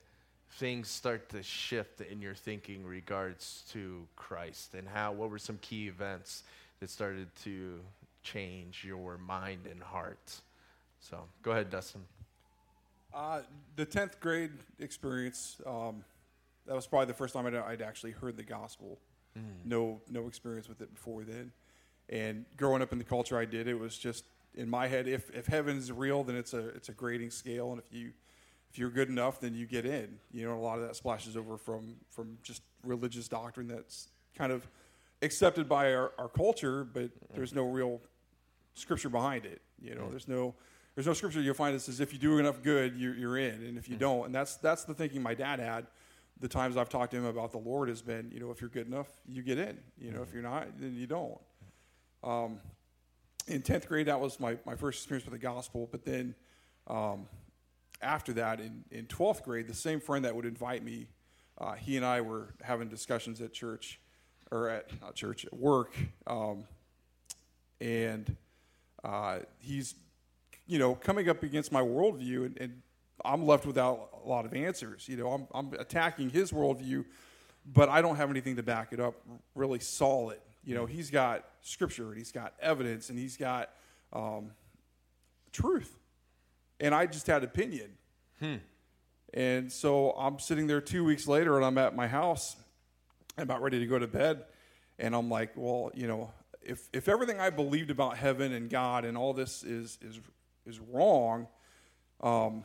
things 0.53 0.89
start 0.89 1.29
to 1.31 1.43
shift 1.43 2.00
in 2.00 2.21
your 2.21 2.35
thinking 2.35 2.85
regards 2.85 3.65
to 3.73 4.06
Christ, 4.17 4.75
and 4.75 4.89
how? 4.89 5.12
What 5.12 5.31
were 5.31 5.39
some 5.39 5.59
key 5.61 5.88
events 5.88 6.45
that 6.81 6.90
started 6.90 7.28
to 7.45 7.81
change 8.23 8.85
your 8.85 9.19
mind 9.19 9.67
and 9.71 9.83
heart? 9.83 10.40
So 11.00 11.25
go 11.43 11.52
ahead, 11.52 11.71
Dustin. 11.71 12.02
Uh, 13.14 13.40
the 13.76 13.85
tenth 13.85 14.21
grade 14.21 14.52
experience. 14.78 15.61
Um, 15.67 16.05
that 16.67 16.75
was 16.75 16.87
probably 16.87 17.07
the 17.07 17.14
first 17.14 17.33
time 17.33 17.47
I'd, 17.47 17.55
I'd 17.55 17.83
actually 17.83 18.12
heard 18.12 18.37
the 18.37 18.43
gospel. 18.43 18.99
No, 19.64 20.00
no 20.11 20.26
experience 20.26 20.69
with 20.69 20.81
it 20.81 20.93
before 20.93 21.23
then. 21.23 21.52
And 22.09 22.45
growing 22.57 22.83
up 22.83 22.93
in 22.93 22.99
the 22.99 23.05
culture 23.05 23.38
I 23.38 23.45
did, 23.45 23.69
it 23.69 23.78
was 23.78 23.97
just 23.97 24.25
in 24.57 24.69
my 24.69 24.88
head. 24.88 25.07
If 25.07 25.31
if 25.31 25.47
heaven's 25.47 25.93
real, 25.93 26.25
then 26.25 26.37
it's 26.37 26.55
a 26.55 26.69
it's 26.71 26.88
a 26.88 26.93
grading 26.93 27.31
scale, 27.31 27.71
and 27.71 27.81
if 27.81 27.93
you 27.93 28.11
if 28.71 28.79
you're 28.79 28.91
good 28.91 29.09
enough, 29.09 29.41
then 29.41 29.55
you 29.55 29.67
get 29.67 29.87
in. 29.87 30.19
You 30.33 30.47
know, 30.47 30.57
a 30.57 30.61
lot 30.61 30.79
of 30.79 30.87
that 30.87 30.97
splashes 30.97 31.37
over 31.37 31.57
from 31.57 31.97
from 32.11 32.39
just 32.43 32.63
religious 32.85 33.29
doctrine 33.29 33.69
that's 33.69 34.09
kind 34.37 34.53
of 34.53 34.67
accepted 35.23 35.69
by 35.69 35.93
our, 35.95 36.13
our 36.19 36.29
culture, 36.29 36.85
but 36.85 37.11
there's 37.35 37.55
no 37.55 37.65
real 37.65 38.01
scripture 38.75 39.09
behind 39.09 39.45
it. 39.45 39.61
You 39.81 39.95
know, 39.95 40.09
there's 40.11 40.29
no 40.29 40.55
there's 40.95 41.07
no 41.07 41.13
scripture 41.13 41.41
you'll 41.41 41.55
find 41.55 41.75
that 41.75 41.81
says 41.81 42.01
if 42.01 42.13
you 42.13 42.19
do 42.19 42.39
enough 42.39 42.63
good, 42.63 42.97
you're, 42.97 43.15
you're 43.15 43.39
in, 43.39 43.55
and 43.65 43.79
if 43.79 43.89
you 43.89 43.97
don't, 43.97 44.27
and 44.27 44.35
that's 44.35 44.57
that's 44.57 44.85
the 44.85 44.95
thinking 44.95 45.23
my 45.23 45.35
dad 45.35 45.61
had. 45.61 45.87
The 46.41 46.49
times 46.49 46.77
I've 46.77 46.89
talked 46.89 47.11
to 47.13 47.17
him 47.17 47.25
about 47.25 47.51
the 47.51 47.59
Lord 47.59 47.89
has 47.89 48.01
been, 48.01 48.31
you 48.33 48.39
know, 48.39 48.53
if 48.53 48.61
you're 48.61 48.71
good 48.71 48.87
enough, 48.87 49.09
you 49.27 49.43
get 49.43 49.59
in. 49.59 49.77
You 50.01 50.13
know, 50.13 50.23
if 50.23 50.33
you're 50.33 50.43
not, 50.43 50.69
then 50.79 50.95
you 50.95 51.09
don't. 51.09 51.39
Um, 52.23 52.61
in 53.49 53.63
tenth 53.63 53.89
grade, 53.89 54.07
that 54.07 54.21
was 54.21 54.39
my, 54.39 54.57
my 54.65 54.77
first 54.77 55.01
experience 55.01 55.25
with 55.25 55.33
the 55.33 55.45
gospel. 55.45 55.89
But 55.91 56.05
then 56.05 56.37
um, 56.87 57.27
after 58.00 58.33
that, 58.35 58.61
in 58.61 58.85
in 58.90 59.07
twelfth 59.07 59.45
grade, 59.45 59.69
the 59.69 59.75
same 59.75 60.00
friend 60.00 60.25
that 60.25 60.35
would 60.35 60.45
invite 60.45 60.85
me, 60.85 61.07
uh, 61.59 61.75
he 61.75 61.97
and 61.97 62.05
I 62.05 62.21
were 62.21 62.55
having 62.62 62.88
discussions 62.88 63.40
at 63.40 63.52
church, 63.52 64.00
or 64.50 64.69
at 64.69 64.88
not 65.00 65.14
church, 65.14 65.45
at 65.45 65.55
work, 65.55 65.97
um, 66.26 66.64
and 67.81 68.37
uh, 69.05 69.40
he's 69.59 69.95
you 70.67 70.78
know 70.78 70.95
coming 70.95 71.28
up 71.28 71.43
against 71.43 71.73
my 71.73 71.83
worldview, 71.83 72.47
and, 72.47 72.59
and 72.61 72.83
I'm 73.25 73.47
left 73.47 73.67
without 73.67 74.11
a 74.25 74.28
lot 74.28 74.45
of 74.45 74.55
answers. 74.55 75.09
You 75.09 75.17
know, 75.17 75.31
I'm 75.31 75.47
I'm 75.52 75.73
attacking 75.78 76.31
his 76.31 76.52
worldview, 76.52 77.05
but 77.67 77.88
I 77.88 78.02
don't 78.02 78.17
have 78.17 78.31
anything 78.31 78.57
to 78.57 78.62
back 78.62 78.93
it 78.93 79.00
up 79.00 79.14
really 79.55 79.81
solid. 79.81 80.38
You 80.64 80.75
know, 80.75 80.87
he's 80.87 81.11
got 81.11 81.45
scripture, 81.62 82.09
and 82.09 82.19
he's 82.19 82.33
got 82.33 82.55
evidence, 82.61 83.11
and 83.11 83.19
he's 83.19 83.37
got 83.37 83.71
um, 84.12 84.52
truth, 85.52 85.97
and 86.80 86.94
I 86.94 87.06
just 87.06 87.26
had 87.26 87.44
opinion. 87.44 87.90
And 89.35 89.70
so 89.70 90.12
I'm 90.12 90.38
sitting 90.38 90.66
there 90.66 90.80
two 90.80 91.04
weeks 91.04 91.26
later, 91.26 91.56
and 91.56 91.64
I'm 91.64 91.76
at 91.78 91.94
my 91.94 92.08
house, 92.08 92.56
about 93.37 93.62
ready 93.62 93.78
to 93.78 93.87
go 93.87 93.99
to 93.99 94.06
bed, 94.06 94.44
and 94.99 95.14
I'm 95.14 95.28
like, 95.28 95.52
well, 95.56 95.90
you 95.94 96.06
know, 96.06 96.32
if 96.62 96.88
if 96.92 97.08
everything 97.08 97.40
I 97.40 97.50
believed 97.50 97.90
about 97.90 98.16
heaven 98.16 98.52
and 98.52 98.68
God 98.70 99.04
and 99.04 99.16
all 99.16 99.32
this 99.32 99.62
is 99.62 99.99
is 100.02 100.20
is 100.66 100.80
wrong, 100.80 101.47
um, 102.20 102.64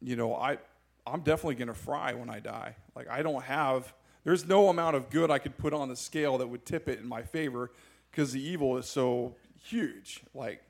you 0.00 0.16
know, 0.16 0.34
I 0.34 0.58
I'm 1.06 1.20
definitely 1.20 1.54
going 1.56 1.68
to 1.68 1.74
fry 1.74 2.14
when 2.14 2.30
I 2.30 2.40
die. 2.40 2.76
Like 2.94 3.08
I 3.08 3.22
don't 3.22 3.44
have 3.44 3.92
there's 4.24 4.46
no 4.46 4.68
amount 4.68 4.96
of 4.96 5.08
good 5.08 5.30
I 5.30 5.38
could 5.38 5.56
put 5.56 5.72
on 5.72 5.88
the 5.88 5.94
scale 5.94 6.38
that 6.38 6.48
would 6.48 6.66
tip 6.66 6.88
it 6.88 6.98
in 6.98 7.06
my 7.06 7.22
favor 7.22 7.70
because 8.10 8.32
the 8.32 8.42
evil 8.42 8.76
is 8.76 8.86
so 8.86 9.36
huge. 9.62 10.22
Like 10.34 10.62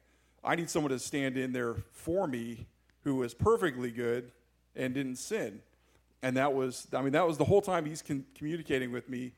I 0.46 0.54
need 0.54 0.70
someone 0.70 0.92
to 0.92 0.98
stand 0.98 1.36
in 1.36 1.52
there 1.52 1.74
for 1.92 2.26
me 2.26 2.66
who 3.02 3.22
is 3.22 3.34
perfectly 3.34 3.90
good 3.90 4.30
and 4.74 4.94
didn't 4.94 5.16
sin. 5.16 5.60
And 6.22 6.36
that 6.36 6.54
was 6.54 6.86
I 6.92 7.02
mean 7.02 7.12
that 7.12 7.26
was 7.26 7.36
the 7.36 7.44
whole 7.44 7.60
time 7.60 7.84
he's 7.84 8.02
con- 8.02 8.24
communicating 8.34 8.92
with 8.92 9.08
me, 9.08 9.32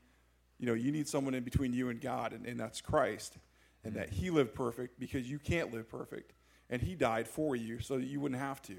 you 0.59 0.65
know, 0.67 0.73
you 0.73 0.91
need 0.91 1.07
someone 1.07 1.33
in 1.33 1.43
between 1.43 1.73
you 1.73 1.89
and 1.89 1.99
God 1.99 2.33
and, 2.33 2.45
and 2.45 2.59
that's 2.59 2.81
Christ. 2.81 3.37
And 3.83 3.95
that 3.95 4.09
he 4.09 4.29
lived 4.29 4.53
perfect 4.53 4.99
because 4.99 5.29
you 5.29 5.39
can't 5.39 5.73
live 5.73 5.89
perfect. 5.89 6.33
And 6.69 6.81
he 6.81 6.95
died 6.95 7.27
for 7.27 7.55
you 7.55 7.79
so 7.79 7.97
that 7.97 8.05
you 8.05 8.19
wouldn't 8.19 8.41
have 8.41 8.61
to. 8.63 8.75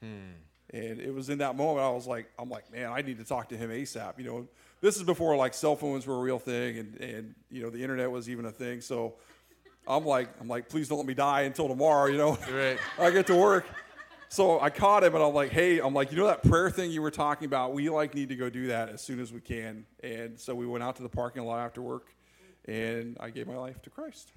Hmm. 0.00 0.32
And 0.70 1.00
it 1.00 1.14
was 1.14 1.30
in 1.30 1.38
that 1.38 1.56
moment 1.56 1.84
I 1.84 1.90
was 1.90 2.06
like, 2.06 2.30
I'm 2.38 2.48
like, 2.48 2.72
man, 2.72 2.90
I 2.92 3.02
need 3.02 3.18
to 3.18 3.24
talk 3.24 3.48
to 3.50 3.56
him 3.56 3.70
ASAP. 3.70 4.18
You 4.18 4.24
know, 4.24 4.48
this 4.80 4.96
is 4.96 5.02
before 5.02 5.36
like 5.36 5.54
cell 5.54 5.76
phones 5.76 6.06
were 6.06 6.16
a 6.16 6.20
real 6.20 6.38
thing 6.38 6.78
and, 6.78 7.00
and 7.00 7.34
you 7.50 7.62
know, 7.62 7.70
the 7.70 7.82
internet 7.82 8.10
was 8.10 8.28
even 8.28 8.46
a 8.46 8.50
thing. 8.52 8.80
So 8.80 9.14
I'm 9.86 10.04
like, 10.04 10.28
I'm 10.40 10.48
like, 10.48 10.68
please 10.68 10.88
don't 10.88 10.98
let 10.98 11.06
me 11.06 11.14
die 11.14 11.42
until 11.42 11.68
tomorrow, 11.68 12.06
you 12.06 12.18
know. 12.18 12.38
Right. 12.50 12.78
I 12.98 13.10
get 13.10 13.26
to 13.28 13.36
work. 13.36 13.66
So 14.28 14.60
I 14.60 14.70
caught 14.70 15.04
him 15.04 15.14
and 15.14 15.22
I'm 15.22 15.34
like, 15.34 15.50
hey, 15.50 15.78
I'm 15.78 15.94
like, 15.94 16.10
you 16.10 16.18
know 16.18 16.26
that 16.26 16.42
prayer 16.42 16.68
thing 16.68 16.90
you 16.90 17.00
were 17.00 17.12
talking 17.12 17.46
about? 17.46 17.72
We 17.72 17.88
like 17.88 18.14
need 18.14 18.28
to 18.30 18.36
go 18.36 18.50
do 18.50 18.66
that 18.68 18.88
as 18.88 19.00
soon 19.00 19.20
as 19.20 19.32
we 19.32 19.40
can. 19.40 19.86
And 20.02 20.38
so 20.38 20.54
we 20.54 20.66
went 20.66 20.82
out 20.82 20.96
to 20.96 21.02
the 21.02 21.08
parking 21.08 21.44
lot 21.44 21.60
after 21.60 21.80
work 21.80 22.12
and 22.66 23.16
I 23.20 23.30
gave 23.30 23.46
my 23.46 23.56
life 23.56 23.80
to 23.82 23.90
Christ. 23.90 24.32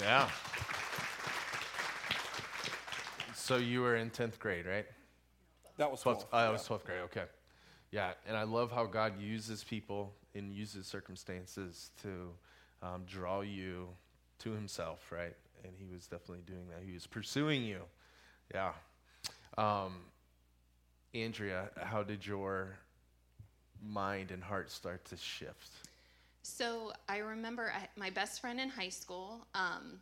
Yeah. 0.00 0.28
So 3.34 3.56
you 3.56 3.80
were 3.80 3.96
in 3.96 4.10
10th 4.10 4.38
grade, 4.40 4.66
right? 4.66 4.86
That 5.76 5.90
was 5.90 6.02
12th, 6.02 6.24
12th. 6.24 6.32
uh, 6.32 6.36
I 6.36 6.44
yeah. 6.46 6.50
was 6.50 6.68
12th 6.68 6.84
grade, 6.84 7.00
okay. 7.04 7.24
Yeah, 7.92 8.12
and 8.26 8.36
I 8.36 8.42
love 8.42 8.72
how 8.72 8.86
God 8.86 9.20
uses 9.20 9.62
people 9.62 10.12
and 10.34 10.52
uses 10.52 10.86
circumstances 10.86 11.90
to 12.02 12.30
um, 12.82 13.04
draw 13.06 13.40
you 13.40 13.88
to 14.40 14.52
Himself, 14.52 15.10
right? 15.10 15.36
And 15.64 15.72
He 15.76 15.86
was 15.92 16.06
definitely 16.06 16.44
doing 16.46 16.68
that. 16.70 16.82
He 16.86 16.92
was 16.92 17.06
pursuing 17.06 17.62
you. 17.62 17.82
Yeah. 18.52 18.72
Um, 19.58 19.94
Andrea, 21.14 21.70
how 21.82 22.02
did 22.02 22.26
your 22.26 22.76
mind 23.82 24.30
and 24.30 24.42
heart 24.42 24.70
start 24.70 25.04
to 25.06 25.16
shift? 25.16 25.70
So 26.42 26.92
I 27.08 27.18
remember 27.18 27.72
I, 27.74 27.88
my 27.98 28.10
best 28.10 28.40
friend 28.40 28.60
in 28.60 28.68
high 28.68 28.90
school. 28.90 29.46
Um, 29.54 30.00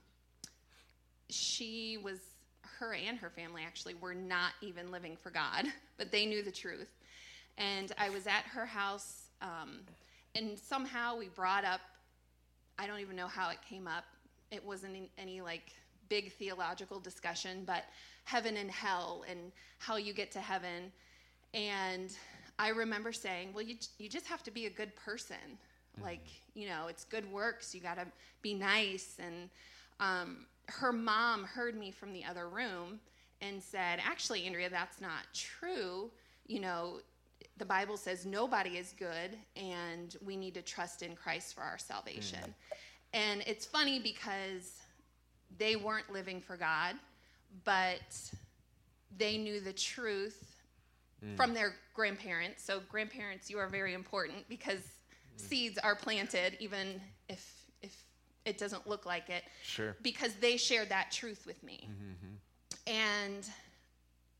she 1.31 1.99
was, 2.03 2.19
her 2.79 2.95
and 2.95 3.17
her 3.19 3.31
family 3.31 3.63
actually 3.65 3.95
were 3.95 4.15
not 4.15 4.53
even 4.61 4.91
living 4.91 5.17
for 5.17 5.31
God, 5.31 5.67
but 5.97 6.11
they 6.11 6.27
knew 6.27 6.43
the 6.43 6.53
truth. 6.53 6.89
And 7.57 7.93
I 7.97 8.11
was 8.11 8.27
at 8.27 8.45
her 8.53 8.67
house, 8.67 9.29
um, 9.41 9.81
and 10.35 10.59
somehow 10.59 11.17
we 11.17 11.29
brought 11.29 11.65
up, 11.65 11.81
I 12.79 12.87
don't 12.87 13.01
even 13.01 13.17
know 13.17 13.27
how 13.27 13.51
it 13.51 13.59
came 13.69 13.87
up. 13.87 14.05
It 14.51 14.65
wasn't 14.65 14.97
in 14.97 15.09
any 15.19 15.41
like 15.41 15.73
big 16.09 16.33
theological 16.33 17.01
discussion, 17.01 17.63
but 17.67 17.85
heaven 18.25 18.57
and 18.57 18.71
hell 18.71 19.25
and 19.29 19.53
how 19.79 19.97
you 19.97 20.13
get 20.13 20.31
to 20.33 20.41
heaven. 20.41 20.93
And 21.53 22.11
I 22.59 22.69
remember 22.69 23.13
saying, 23.13 23.51
well, 23.55 23.65
you, 23.65 23.77
you 23.99 24.09
just 24.09 24.27
have 24.27 24.43
to 24.45 24.51
be 24.51 24.67
a 24.67 24.71
good 24.71 24.95
person. 24.97 25.59
Like, 26.03 26.27
you 26.55 26.69
know, 26.69 26.87
it's 26.89 27.05
good 27.05 27.31
works. 27.31 27.75
You 27.75 27.81
got 27.81 27.97
to 27.97 28.07
be 28.43 28.55
nice. 28.55 29.17
And 29.19 29.49
um, 30.01 30.47
her 30.67 30.93
mom 30.93 31.45
heard 31.45 31.77
me 31.77 31.91
from 31.91 32.13
the 32.13 32.25
other 32.25 32.49
room 32.49 32.99
and 33.41 33.63
said, 33.63 34.01
actually, 34.05 34.47
Andrea, 34.47 34.69
that's 34.71 35.01
not 35.01 35.23
true. 35.33 36.11
You 36.47 36.61
know, 36.61 36.99
the 37.57 37.65
Bible 37.65 37.97
says 37.97 38.27
nobody 38.27 38.71
is 38.71 38.95
good, 38.99 39.37
and 39.57 40.17
we 40.25 40.37
need 40.37 40.55
to 40.55 40.63
trust 40.63 41.03
in 41.03 41.15
Christ 41.15 41.55
for 41.55 41.63
our 41.63 41.79
salvation. 41.79 42.41
Hmm. 42.43 42.51
And 43.13 43.45
it's 43.47 43.65
funny 43.65 44.01
because 44.01 44.73
they 45.57 45.77
weren't 45.77 46.13
living 46.13 46.41
for 46.41 46.57
God, 46.57 46.97
but 47.65 48.31
they 49.17 49.39
knew 49.39 49.61
the 49.61 49.73
truth 49.73 50.63
hmm. 51.23 51.37
from 51.37 51.55
their 51.55 51.77
grandparents. 51.95 52.65
So, 52.65 52.81
grandparents, 52.91 53.49
you 53.49 53.59
are 53.59 53.69
very 53.69 53.95
important 53.95 54.49
because 54.49 54.81
hmm. 54.81 55.45
seeds 55.45 55.79
are 55.79 55.95
planted, 55.95 56.57
even 56.61 57.01
if 57.29 57.49
if 57.83 58.03
it 58.45 58.59
doesn't 58.59 58.87
look 58.87 59.07
like 59.07 59.31
it. 59.31 59.45
Sure. 59.63 59.97
Because 60.03 60.35
they 60.35 60.57
shared 60.57 60.89
that 60.89 61.13
truth 61.13 61.47
with 61.47 61.63
me, 61.63 61.89
mm-hmm, 61.89 62.27
mm-hmm. 62.27 62.93
and 62.93 63.49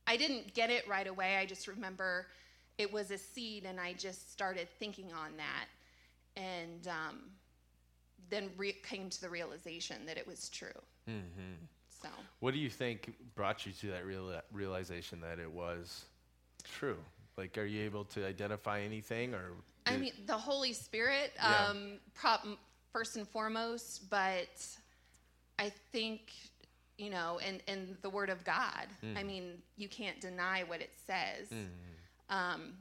I 0.07 0.17
didn't 0.17 0.53
get 0.53 0.69
it 0.69 0.87
right 0.87 1.07
away. 1.07 1.37
I 1.37 1.45
just 1.45 1.67
remember 1.67 2.27
it 2.77 2.91
was 2.91 3.11
a 3.11 3.17
seed, 3.17 3.65
and 3.65 3.79
I 3.79 3.93
just 3.93 4.31
started 4.31 4.67
thinking 4.79 5.11
on 5.13 5.31
that, 5.37 5.67
and 6.41 6.87
um, 6.87 7.19
then 8.29 8.49
re- 8.57 8.75
came 8.83 9.09
to 9.09 9.21
the 9.21 9.29
realization 9.29 10.05
that 10.05 10.17
it 10.17 10.27
was 10.27 10.49
true. 10.49 10.67
So. 12.01 12.09
What 12.39 12.53
do 12.53 12.59
you 12.59 12.69
think 12.69 13.13
brought 13.35 13.65
you 13.65 13.71
to 13.73 13.87
that 13.87 14.05
real, 14.05 14.31
realization 14.51 15.21
that 15.21 15.39
it 15.39 15.49
was 15.49 16.05
true? 16.63 16.97
Like, 17.37 17.57
are 17.57 17.65
you 17.65 17.83
able 17.83 18.05
to 18.05 18.25
identify 18.25 18.81
anything, 18.81 19.33
or 19.33 19.51
I 19.85 19.97
mean, 19.97 20.13
the 20.25 20.37
Holy 20.37 20.73
Spirit, 20.73 21.31
Yeah. 21.35 21.67
um, 21.69 21.99
prop, 22.13 22.45
first 22.91 23.17
and 23.17 23.27
foremost, 23.27 24.09
but 24.09 24.67
I 25.59 25.71
think, 25.91 26.31
you 26.97 27.09
know, 27.09 27.39
and, 27.45 27.61
and 27.67 27.95
the 28.01 28.09
Word 28.09 28.29
of 28.29 28.43
God. 28.43 28.87
I 29.15 29.23
mean, 29.23 29.61
you 29.77 29.87
can't 29.89 30.19
deny 30.19 30.63
what 30.63 30.81
it 30.81 30.91
says. 31.05 31.51
Um, 32.29 32.73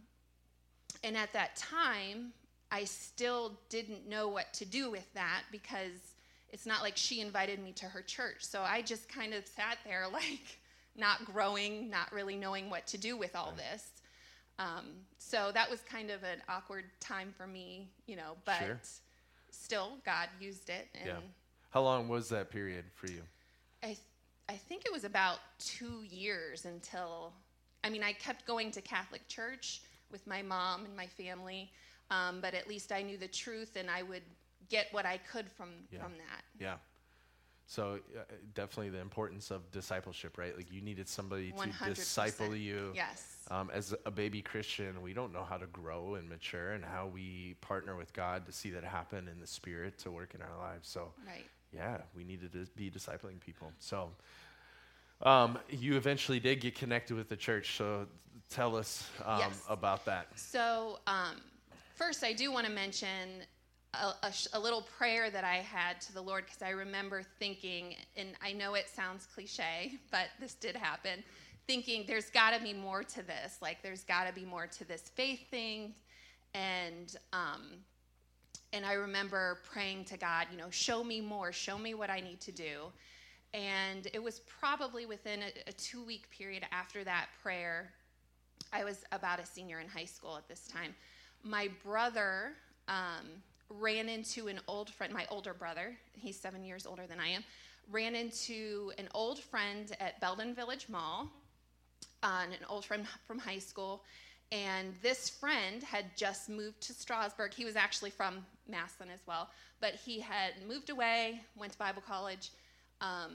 and 1.02 1.16
at 1.16 1.32
that 1.32 1.56
time, 1.56 2.32
I 2.70 2.84
still 2.84 3.58
didn't 3.68 4.08
know 4.08 4.28
what 4.28 4.52
to 4.54 4.64
do 4.64 4.90
with 4.90 5.12
that 5.14 5.42
because 5.52 6.14
it's 6.50 6.66
not 6.66 6.82
like 6.82 6.96
she 6.96 7.20
invited 7.20 7.62
me 7.62 7.72
to 7.72 7.86
her 7.86 8.02
church. 8.02 8.38
So 8.40 8.62
I 8.62 8.82
just 8.82 9.08
kind 9.08 9.34
of 9.34 9.46
sat 9.46 9.78
there, 9.84 10.06
like, 10.12 10.58
not 10.96 11.24
growing, 11.24 11.90
not 11.90 12.12
really 12.12 12.36
knowing 12.36 12.70
what 12.70 12.86
to 12.88 12.98
do 12.98 13.16
with 13.16 13.34
all 13.34 13.52
this. 13.56 13.90
Um, 14.58 14.84
so 15.18 15.50
that 15.52 15.68
was 15.68 15.80
kind 15.80 16.10
of 16.10 16.22
an 16.22 16.40
awkward 16.48 16.84
time 17.00 17.34
for 17.36 17.46
me, 17.46 17.88
you 18.06 18.16
know, 18.16 18.36
but 18.44 18.58
Sure. 18.58 18.80
still, 19.50 19.98
God 20.06 20.28
used 20.40 20.70
it. 20.70 20.88
And 20.94 21.06
yeah? 21.06 21.18
How 21.70 21.82
long 21.82 22.08
was 22.08 22.28
that 22.28 22.50
period 22.50 22.84
for 22.94 23.08
you? 23.08 23.22
I, 23.82 23.86
th- 23.86 23.98
I 24.48 24.54
think 24.54 24.84
it 24.86 24.92
was 24.92 25.02
about 25.02 25.38
two 25.58 26.02
years 26.08 26.66
until, 26.66 27.32
I 27.84 27.90
mean, 27.90 28.02
I 28.02 28.12
kept 28.14 28.46
going 28.46 28.70
to 28.72 28.80
Catholic 28.80 29.28
church 29.28 29.82
with 30.10 30.26
my 30.26 30.42
mom 30.42 30.86
and 30.86 30.96
my 30.96 31.06
family, 31.06 31.70
um, 32.10 32.40
but 32.40 32.54
at 32.54 32.66
least 32.66 32.90
I 32.92 33.02
knew 33.02 33.18
the 33.18 33.28
truth 33.28 33.76
and 33.76 33.90
I 33.90 34.02
would 34.02 34.22
get 34.70 34.86
what 34.92 35.04
I 35.04 35.18
could 35.18 35.50
from, 35.50 35.68
Yeah. 35.90 36.00
from 36.02 36.12
that. 36.12 36.42
Yeah. 36.58 36.76
So 37.66 37.98
uh, 38.16 38.22
definitely 38.54 38.90
the 38.90 39.00
importance 39.00 39.50
of 39.50 39.70
discipleship, 39.70 40.36
right? 40.38 40.56
Like 40.56 40.70
you 40.72 40.80
needed 40.80 41.08
somebody 41.08 41.50
to 41.52 41.56
100%. 41.58 41.94
disciple 41.94 42.54
you. 42.54 42.92
Yes. 42.94 43.38
Um, 43.50 43.70
as 43.72 43.94
a 44.06 44.10
baby 44.10 44.40
Christian, 44.42 45.00
we 45.02 45.12
don't 45.12 45.32
know 45.32 45.44
how 45.44 45.56
to 45.58 45.66
grow 45.66 46.14
and 46.14 46.28
mature, 46.28 46.72
and 46.72 46.84
how 46.84 47.06
we 47.06 47.54
partner 47.60 47.96
with 47.96 48.12
God 48.12 48.46
to 48.46 48.52
see 48.52 48.70
that 48.70 48.84
happen 48.84 49.28
in 49.28 49.40
the 49.40 49.46
Spirit 49.46 49.98
to 49.98 50.10
work 50.10 50.34
in 50.34 50.40
our 50.42 50.56
lives. 50.58 50.88
So 50.88 51.12
Right. 51.26 51.44
yeah, 51.72 51.98
we 52.14 52.24
needed 52.24 52.52
to 52.52 52.66
be 52.76 52.90
discipling 52.90 53.40
people. 53.40 53.72
So 53.78 54.10
um, 55.22 55.58
you 55.68 55.96
eventually 55.96 56.40
did 56.40 56.60
get 56.60 56.74
connected 56.74 57.16
with 57.16 57.28
the 57.28 57.36
church. 57.36 57.76
So 57.76 58.06
tell 58.50 58.76
us 58.76 59.08
um, 59.24 59.38
Yes. 59.40 59.62
about 59.68 60.04
that. 60.06 60.28
So, 60.36 60.98
um, 61.06 61.36
first, 61.94 62.24
I 62.24 62.32
do 62.32 62.52
want 62.52 62.66
to 62.66 62.72
mention 62.72 63.42
a, 63.94 64.26
a, 64.26 64.32
sh- 64.32 64.48
a 64.52 64.58
little 64.60 64.82
prayer 64.82 65.30
that 65.30 65.44
I 65.44 65.56
had 65.56 66.00
to 66.02 66.12
the 66.12 66.20
Lord 66.20 66.44
because 66.46 66.62
I 66.62 66.70
remember 66.70 67.22
thinking, 67.38 67.96
and 68.16 68.30
I 68.42 68.52
know 68.52 68.74
it 68.74 68.88
sounds 68.88 69.26
cliche, 69.26 69.98
but 70.10 70.28
this 70.40 70.54
did 70.54 70.76
happen, 70.76 71.22
thinking 71.66 72.04
there's 72.06 72.30
got 72.30 72.56
to 72.56 72.62
be 72.62 72.72
more 72.72 73.02
to 73.02 73.22
this. 73.22 73.58
Like, 73.62 73.82
there's 73.82 74.04
got 74.04 74.26
to 74.26 74.32
be 74.32 74.44
more 74.44 74.66
to 74.66 74.84
this 74.84 75.02
faith 75.14 75.48
thing. 75.50 75.94
And, 76.54 77.16
um, 77.32 77.62
and 78.72 78.84
I 78.84 78.94
remember 78.94 79.58
praying 79.64 80.04
to 80.06 80.16
God, 80.16 80.46
you 80.50 80.58
know, 80.58 80.70
show 80.70 81.02
me 81.02 81.20
more, 81.20 81.52
show 81.52 81.78
me 81.78 81.94
what 81.94 82.10
I 82.10 82.20
need 82.20 82.40
to 82.42 82.52
do. 82.52 82.92
And 83.54 84.08
it 84.12 84.22
was 84.22 84.40
probably 84.40 85.06
within 85.06 85.40
a, 85.42 85.70
a 85.70 85.72
two 85.72 86.04
week 86.04 86.28
period 86.30 86.66
after 86.70 87.02
that 87.04 87.28
prayer 87.42 87.92
I 88.74 88.82
was 88.82 89.04
about 89.12 89.38
a 89.38 89.46
senior 89.46 89.78
in 89.78 89.86
high 89.86 90.04
school 90.04 90.36
at 90.36 90.48
this 90.48 90.66
time. 90.66 90.94
My 91.44 91.68
brother 91.84 92.54
um, 92.88 93.26
ran 93.68 94.08
into 94.08 94.48
an 94.48 94.58
old 94.66 94.90
friend, 94.90 95.12
my 95.12 95.26
older 95.30 95.54
brother, 95.54 95.96
he's 96.12 96.38
seven 96.38 96.64
years 96.64 96.84
older 96.84 97.06
than 97.06 97.20
I 97.20 97.28
am, 97.28 97.44
ran 97.90 98.16
into 98.16 98.90
an 98.98 99.08
old 99.14 99.38
friend 99.38 99.94
at 100.00 100.20
Belden 100.20 100.54
Village 100.54 100.88
Mall, 100.88 101.30
uh, 102.24 102.42
an 102.44 102.66
old 102.68 102.84
friend 102.84 103.06
from 103.26 103.38
high 103.38 103.58
school. 103.58 104.02
And 104.50 104.94
this 105.02 105.30
friend 105.30 105.82
had 105.82 106.16
just 106.16 106.48
moved 106.48 106.80
to 106.82 106.92
Strasburg. 106.92 107.54
He 107.54 107.64
was 107.64 107.76
actually 107.76 108.10
from 108.10 108.44
Massillon 108.68 109.10
as 109.12 109.20
well, 109.26 109.50
but 109.80 109.94
he 109.94 110.18
had 110.18 110.54
moved 110.66 110.90
away, 110.90 111.40
went 111.56 111.72
to 111.72 111.78
Bible 111.78 112.02
college, 112.06 112.50
um, 113.04 113.32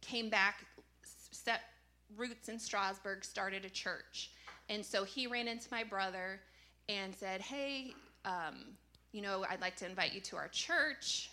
came 0.00 0.30
back, 0.30 0.64
set 1.02 1.60
roots 2.16 2.48
in 2.48 2.58
Strasburg, 2.58 3.24
started 3.24 3.64
a 3.64 3.70
church. 3.70 4.30
And 4.68 4.84
so 4.84 5.04
he 5.04 5.26
ran 5.26 5.46
into 5.48 5.68
my 5.70 5.84
brother 5.84 6.40
and 6.88 7.14
said, 7.14 7.40
Hey, 7.40 7.94
um, 8.24 8.76
you 9.12 9.20
know, 9.20 9.44
I'd 9.48 9.60
like 9.60 9.76
to 9.76 9.86
invite 9.86 10.12
you 10.12 10.20
to 10.22 10.36
our 10.36 10.48
church. 10.48 11.30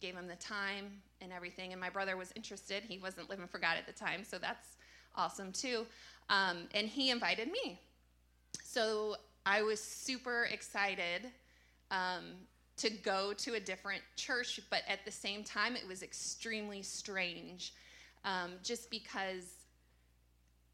Gave 0.00 0.14
him 0.14 0.28
the 0.28 0.36
time 0.36 1.00
and 1.20 1.32
everything. 1.32 1.72
And 1.72 1.80
my 1.80 1.88
brother 1.88 2.16
was 2.16 2.32
interested. 2.36 2.82
He 2.86 2.98
wasn't 2.98 3.30
living 3.30 3.46
for 3.46 3.58
God 3.58 3.76
at 3.78 3.86
the 3.86 3.92
time, 3.92 4.22
so 4.24 4.38
that's 4.38 4.76
awesome 5.16 5.50
too. 5.52 5.86
Um, 6.28 6.68
and 6.74 6.86
he 6.86 7.10
invited 7.10 7.48
me. 7.50 7.80
So 8.62 9.16
I 9.46 9.62
was 9.62 9.80
super 9.80 10.44
excited 10.50 11.30
um, 11.90 12.24
to 12.76 12.90
go 12.90 13.32
to 13.34 13.54
a 13.54 13.60
different 13.60 14.02
church, 14.16 14.60
but 14.70 14.82
at 14.88 15.04
the 15.04 15.10
same 15.10 15.44
time, 15.44 15.76
it 15.76 15.86
was 15.86 16.02
extremely 16.02 16.82
strange 16.82 17.72
um, 18.24 18.52
just 18.62 18.90
because 18.90 19.66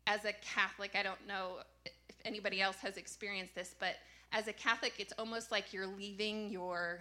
as 0.06 0.24
a 0.24 0.32
Catholic, 0.42 0.92
I 0.94 1.02
don't 1.02 1.26
know 1.26 1.58
if 1.84 1.92
anybody 2.24 2.60
else 2.60 2.76
has 2.76 2.96
experienced 2.96 3.54
this, 3.54 3.74
but 3.78 3.96
as 4.32 4.48
a 4.48 4.52
Catholic, 4.52 4.94
it's 4.98 5.12
almost 5.18 5.50
like 5.50 5.72
you're 5.72 5.86
leaving 5.86 6.50
your, 6.50 7.00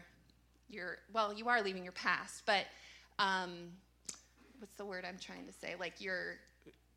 your 0.70 0.98
well, 1.14 1.34
you 1.34 1.48
are 1.48 1.62
leaving 1.62 1.84
your 1.84 1.94
past, 1.94 2.44
but 2.46 2.66
um, 3.20 3.70
what's 4.60 4.76
the 4.76 4.86
word 4.86 5.06
I'm 5.08 5.18
trying 5.20 5.46
to 5.46 5.54
say? 5.54 5.76
Like 5.80 5.94
you're. 6.00 6.36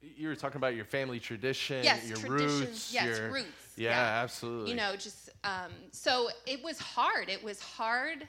You 0.02 0.28
were 0.28 0.36
talking 0.36 0.56
about 0.56 0.74
your 0.74 0.84
family 0.84 1.20
tradition, 1.20 1.84
yes, 1.84 2.08
your 2.08 2.18
roots. 2.30 2.92
Yes, 2.92 3.18
your, 3.18 3.30
roots. 3.30 3.48
Yeah, 3.76 3.90
yeah, 3.90 4.22
absolutely. 4.22 4.70
You 4.70 4.76
know, 4.76 4.96
just 4.96 5.30
um, 5.44 5.72
so 5.92 6.28
it 6.46 6.62
was 6.62 6.78
hard. 6.78 7.28
It 7.28 7.42
was 7.42 7.60
hard 7.60 8.26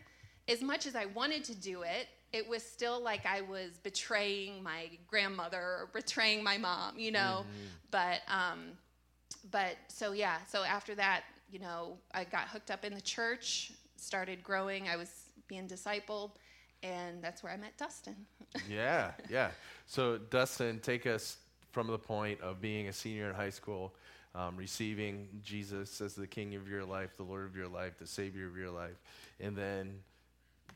as 0.48 0.62
much 0.62 0.86
as 0.86 0.96
I 0.96 1.06
wanted 1.06 1.44
to 1.46 1.56
do 1.56 1.82
it 1.82 2.08
it 2.34 2.50
was 2.50 2.64
still 2.64 3.00
like 3.00 3.26
I 3.26 3.42
was 3.42 3.78
betraying 3.84 4.64
my 4.64 4.90
grandmother 5.08 5.62
or 5.62 5.90
betraying 5.94 6.44
my 6.44 6.58
mom, 6.58 6.98
you 6.98 7.12
know. 7.12 7.46
Mm-hmm. 7.46 7.68
But 7.92 8.22
um, 8.28 8.60
but 9.52 9.78
so 9.88 10.12
yeah, 10.12 10.38
so 10.48 10.64
after 10.64 10.96
that, 10.96 11.24
you 11.52 11.60
know, 11.60 11.98
I 12.12 12.24
got 12.24 12.48
hooked 12.48 12.72
up 12.72 12.84
in 12.84 12.96
the 12.96 13.02
church, 13.02 13.72
started 13.96 14.44
growing. 14.44 14.90
I 14.90 14.96
was 14.96 15.30
being 15.48 15.68
discipled, 15.68 16.32
and 16.82 17.24
that's 17.24 17.44
where 17.44 17.54
I 17.54 17.58
met 17.58 17.78
Dustin. 17.78 18.16
yeah, 18.70 19.12
yeah. 19.30 19.52
So 19.86 20.18
Dustin, 20.18 20.80
take 20.80 21.06
us 21.06 21.38
from 21.74 21.88
the 21.88 21.98
point 21.98 22.40
of 22.40 22.62
being 22.62 22.88
a 22.88 22.94
senior 22.94 23.28
in 23.28 23.36
high 23.36 23.50
school. 23.50 23.94
Um, 24.36 24.58
receiving 24.58 25.28
Jesus 25.44 26.02
as 26.02 26.16
the 26.16 26.26
King 26.26 26.56
of 26.56 26.68
your 26.68 26.84
life, 26.84 27.18
the 27.18 27.24
Lord 27.24 27.46
of 27.46 27.56
your 27.56 27.68
life, 27.68 28.00
the 28.00 28.08
Savior 28.08 28.48
of 28.48 28.58
your 28.58 28.72
life, 28.72 29.00
and 29.40 29.56
then 29.56 30.00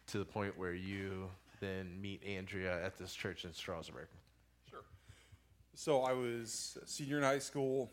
to 0.07 0.19
the 0.19 0.25
point 0.25 0.55
where 0.59 0.75
you 0.75 1.27
then 1.59 1.99
meet 1.99 2.23
Andrea 2.23 2.83
at 2.85 2.99
this 2.99 3.13
church 3.13 3.45
in 3.45 3.53
Strasburg. 3.53 4.07
Sure. 4.69 4.83
So 5.73 6.01
I 6.01 6.13
was 6.13 6.77
senior 6.85 7.17
in 7.17 7.23
high 7.23 7.39
school 7.39 7.89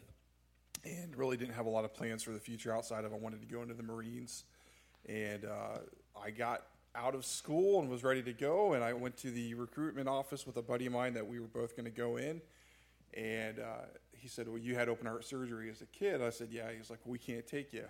and 0.85 1.17
really 1.17 1.37
didn't 1.37 1.55
have 1.55 1.67
a 1.67 1.71
lot 1.71 1.85
of 1.85 1.95
plans 1.95 2.23
for 2.23 2.33
the 2.33 2.41
future 2.41 2.75
outside 2.75 3.05
of 3.05 3.13
I 3.13 3.17
wanted 3.17 3.41
to 3.41 3.47
go 3.47 3.63
into 3.63 3.75
the 3.75 3.83
Marines. 3.83 4.45
And 5.09 5.45
uh, 5.45 5.79
I 6.23 6.31
got 6.31 6.67
out 6.95 7.15
of 7.15 7.25
school 7.25 7.81
and 7.81 7.91
was 7.91 8.05
ready 8.05 8.23
to 8.23 8.33
go. 8.33 8.75
And 8.75 8.85
I 8.85 8.93
went 8.93 9.17
to 9.19 9.31
the 9.31 9.55
recruitment 9.55 10.09
office 10.09 10.47
with 10.47 10.57
a 10.57 10.63
buddy 10.63 10.87
of 10.87 10.93
mine 10.93 11.15
that 11.15 11.27
we 11.27 11.41
were 11.41 11.47
both 11.47 11.77
going 11.77 11.87
to 11.87 11.91
go 11.91 12.17
in. 12.17 12.41
And 13.17 13.61
uh, 13.61 13.87
he 14.13 14.29
said, 14.29 14.49
Well, 14.49 14.59
you 14.59 14.75
had 14.75 14.89
open 14.89 15.07
heart 15.07 15.25
surgery 15.25 15.71
as 15.71 15.81
a 15.83 15.87
kid. 15.87 16.23
I 16.23 16.31
said, 16.31 16.49
Yeah. 16.51 16.71
He's 16.77 16.91
like, 16.91 17.01
well, 17.05 17.13
We 17.13 17.19
can't 17.19 17.47
take 17.47 17.73
you. 17.73 17.85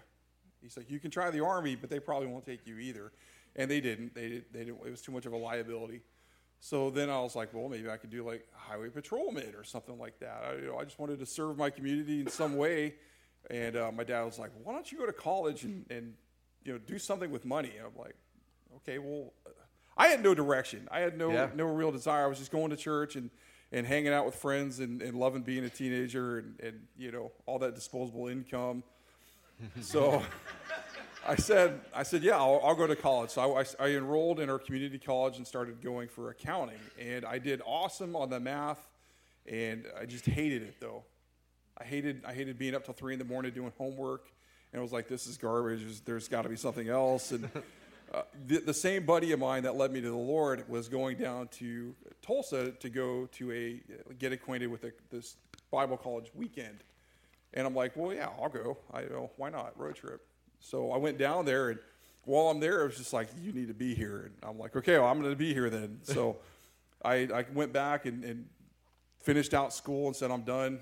He's 0.60 0.76
like, 0.76 0.90
You 0.90 1.00
can 1.00 1.10
try 1.10 1.30
the 1.30 1.44
Army, 1.44 1.76
but 1.76 1.90
they 1.90 2.00
probably 2.00 2.28
won't 2.28 2.44
take 2.44 2.66
you 2.66 2.78
either 2.78 3.12
and 3.56 3.70
they 3.70 3.80
didn't. 3.80 4.14
They 4.14 4.28
did. 4.28 4.44
They 4.52 4.60
didn't. 4.60 4.80
It 4.84 4.90
was 4.90 5.02
too 5.02 5.12
much 5.12 5.26
of 5.26 5.32
a 5.32 5.36
liability. 5.36 6.02
So 6.60 6.90
then 6.90 7.10
I 7.10 7.20
was 7.20 7.36
like, 7.36 7.52
well, 7.52 7.68
maybe 7.68 7.90
I 7.90 7.96
could 7.96 8.10
do 8.10 8.26
like 8.26 8.46
highway 8.52 8.88
patrolman 8.88 9.54
or 9.54 9.64
something 9.64 9.98
like 9.98 10.18
that. 10.20 10.44
I, 10.48 10.54
you 10.56 10.66
know, 10.68 10.78
I 10.78 10.84
just 10.84 10.98
wanted 10.98 11.18
to 11.18 11.26
serve 11.26 11.58
my 11.58 11.70
community 11.70 12.20
in 12.20 12.28
some 12.28 12.56
way. 12.56 12.94
And 13.50 13.76
uh, 13.76 13.92
my 13.92 14.04
dad 14.04 14.22
was 14.22 14.38
like, 14.38 14.50
why 14.62 14.72
don't 14.72 14.90
you 14.90 14.98
go 14.98 15.04
to 15.06 15.12
college 15.12 15.64
and, 15.64 15.84
and 15.90 16.14
you 16.64 16.72
know 16.72 16.78
do 16.78 16.98
something 16.98 17.30
with 17.30 17.44
money? 17.44 17.72
And 17.76 17.86
I'm 17.86 18.02
like, 18.02 18.14
okay, 18.76 18.98
well, 18.98 19.34
I 19.96 20.08
had 20.08 20.22
no 20.22 20.34
direction. 20.34 20.88
I 20.90 21.00
had 21.00 21.18
no 21.18 21.30
yeah. 21.30 21.50
no 21.54 21.66
real 21.66 21.92
desire. 21.92 22.24
I 22.24 22.26
was 22.28 22.38
just 22.38 22.50
going 22.50 22.70
to 22.70 22.76
church 22.76 23.16
and 23.16 23.30
and 23.74 23.84
hanging 23.84 24.12
out 24.12 24.24
with 24.24 24.36
friends 24.36 24.78
and, 24.78 25.02
and 25.02 25.18
loving 25.18 25.42
being 25.42 25.64
a 25.64 25.68
teenager 25.68 26.38
and, 26.38 26.60
and 26.60 26.80
you 26.96 27.10
know 27.10 27.32
all 27.44 27.58
that 27.58 27.74
disposable 27.74 28.28
income. 28.28 28.84
so 29.82 30.22
I 31.26 31.36
said, 31.36 31.80
I 31.94 32.02
said, 32.02 32.22
yeah, 32.22 32.36
I'll, 32.36 32.60
I'll 32.62 32.74
go 32.74 32.86
to 32.86 32.94
college. 32.94 33.30
So 33.30 33.56
I, 33.56 33.64
I, 33.80 33.88
enrolled 33.88 34.40
in 34.40 34.50
our 34.50 34.58
community 34.58 34.98
college 34.98 35.38
and 35.38 35.46
started 35.46 35.80
going 35.80 36.06
for 36.08 36.28
accounting. 36.28 36.78
And 37.00 37.24
I 37.24 37.38
did 37.38 37.62
awesome 37.64 38.14
on 38.14 38.28
the 38.28 38.38
math, 38.38 38.86
and 39.46 39.86
I 39.98 40.04
just 40.04 40.26
hated 40.26 40.62
it 40.62 40.76
though. 40.80 41.02
I 41.78 41.84
hated, 41.84 42.24
I 42.26 42.34
hated 42.34 42.58
being 42.58 42.74
up 42.74 42.84
till 42.84 42.94
three 42.94 43.14
in 43.14 43.18
the 43.18 43.24
morning 43.24 43.52
doing 43.52 43.72
homework, 43.78 44.26
and 44.72 44.78
I 44.78 44.82
was 44.82 44.92
like, 44.92 45.08
this 45.08 45.26
is 45.26 45.36
garbage. 45.36 45.80
There's, 45.80 46.00
there's 46.02 46.28
got 46.28 46.42
to 46.42 46.48
be 46.48 46.56
something 46.56 46.88
else. 46.88 47.32
And 47.32 47.48
uh, 48.14 48.22
the, 48.46 48.58
the 48.58 48.74
same 48.74 49.04
buddy 49.04 49.32
of 49.32 49.40
mine 49.40 49.64
that 49.64 49.76
led 49.76 49.90
me 49.92 50.00
to 50.00 50.08
the 50.08 50.16
Lord 50.16 50.68
was 50.68 50.88
going 50.88 51.16
down 51.16 51.48
to 51.48 51.94
Tulsa 52.22 52.70
to 52.70 52.88
go 52.88 53.26
to 53.32 53.52
a 53.52 53.80
get 54.18 54.32
acquainted 54.32 54.68
with 54.68 54.84
a, 54.84 54.92
this 55.10 55.36
Bible 55.72 55.96
college 55.96 56.30
weekend. 56.34 56.78
And 57.54 57.66
I'm 57.66 57.74
like, 57.74 57.96
well, 57.96 58.14
yeah, 58.14 58.28
I'll 58.40 58.48
go. 58.48 58.78
I 58.92 59.02
you 59.02 59.08
know 59.08 59.30
why 59.36 59.50
not 59.50 59.78
road 59.78 59.96
trip. 59.96 60.24
So 60.60 60.92
I 60.92 60.96
went 60.96 61.18
down 61.18 61.44
there, 61.44 61.70
and 61.70 61.78
while 62.24 62.48
I'm 62.48 62.60
there, 62.60 62.82
it 62.82 62.86
was 62.86 62.96
just 62.96 63.12
like, 63.12 63.28
you 63.42 63.52
need 63.52 63.68
to 63.68 63.74
be 63.74 63.94
here. 63.94 64.22
And 64.26 64.34
I'm 64.48 64.58
like, 64.58 64.76
okay, 64.76 64.96
well, 64.98 65.08
I'm 65.08 65.20
going 65.20 65.32
to 65.32 65.36
be 65.36 65.52
here 65.52 65.68
then. 65.68 65.98
So 66.04 66.36
I, 67.04 67.14
I 67.14 67.44
went 67.52 67.72
back 67.72 68.06
and, 68.06 68.24
and 68.24 68.46
finished 69.20 69.54
out 69.54 69.72
school 69.72 70.06
and 70.06 70.14
said, 70.14 70.30
I'm 70.30 70.42
done. 70.42 70.80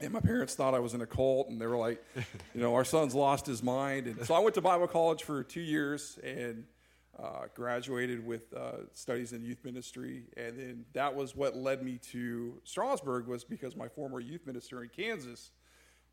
And 0.00 0.12
my 0.12 0.20
parents 0.20 0.54
thought 0.54 0.74
I 0.74 0.78
was 0.78 0.94
in 0.94 1.02
a 1.02 1.06
cult, 1.06 1.48
and 1.48 1.60
they 1.60 1.66
were 1.66 1.76
like, 1.76 2.02
you 2.54 2.60
know, 2.60 2.74
our 2.74 2.84
son's 2.84 3.14
lost 3.14 3.46
his 3.46 3.62
mind. 3.62 4.06
And 4.06 4.24
so 4.24 4.34
I 4.34 4.38
went 4.38 4.54
to 4.54 4.60
Bible 4.60 4.86
college 4.86 5.22
for 5.24 5.42
two 5.42 5.60
years 5.60 6.18
and 6.24 6.64
uh, 7.22 7.46
graduated 7.54 8.24
with 8.24 8.52
uh, 8.54 8.86
studies 8.94 9.32
in 9.32 9.42
youth 9.42 9.62
ministry. 9.64 10.24
And 10.36 10.58
then 10.58 10.84
that 10.94 11.14
was 11.14 11.36
what 11.36 11.54
led 11.54 11.82
me 11.82 11.98
to 12.12 12.54
Strasburg 12.64 13.26
was 13.26 13.44
because 13.44 13.76
my 13.76 13.88
former 13.88 14.20
youth 14.20 14.46
minister 14.46 14.82
in 14.82 14.88
Kansas 14.88 15.50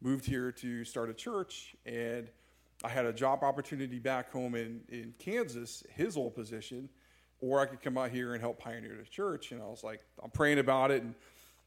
moved 0.01 0.25
here 0.25 0.51
to 0.51 0.83
start 0.83 1.09
a 1.09 1.13
church. 1.13 1.75
And 1.85 2.27
I 2.83 2.89
had 2.89 3.05
a 3.05 3.13
job 3.13 3.43
opportunity 3.43 3.99
back 3.99 4.31
home 4.31 4.55
in, 4.55 4.81
in 4.89 5.13
Kansas, 5.17 5.83
his 5.95 6.17
old 6.17 6.35
position, 6.35 6.89
or 7.39 7.61
I 7.61 7.65
could 7.65 7.81
come 7.81 7.97
out 7.97 8.11
here 8.11 8.33
and 8.33 8.41
help 8.41 8.59
pioneer 8.59 8.97
the 8.97 9.09
church. 9.09 9.51
And 9.51 9.61
I 9.61 9.65
was 9.65 9.83
like, 9.83 10.01
I'm 10.21 10.31
praying 10.31 10.59
about 10.59 10.91
it. 10.91 11.03
And 11.03 11.15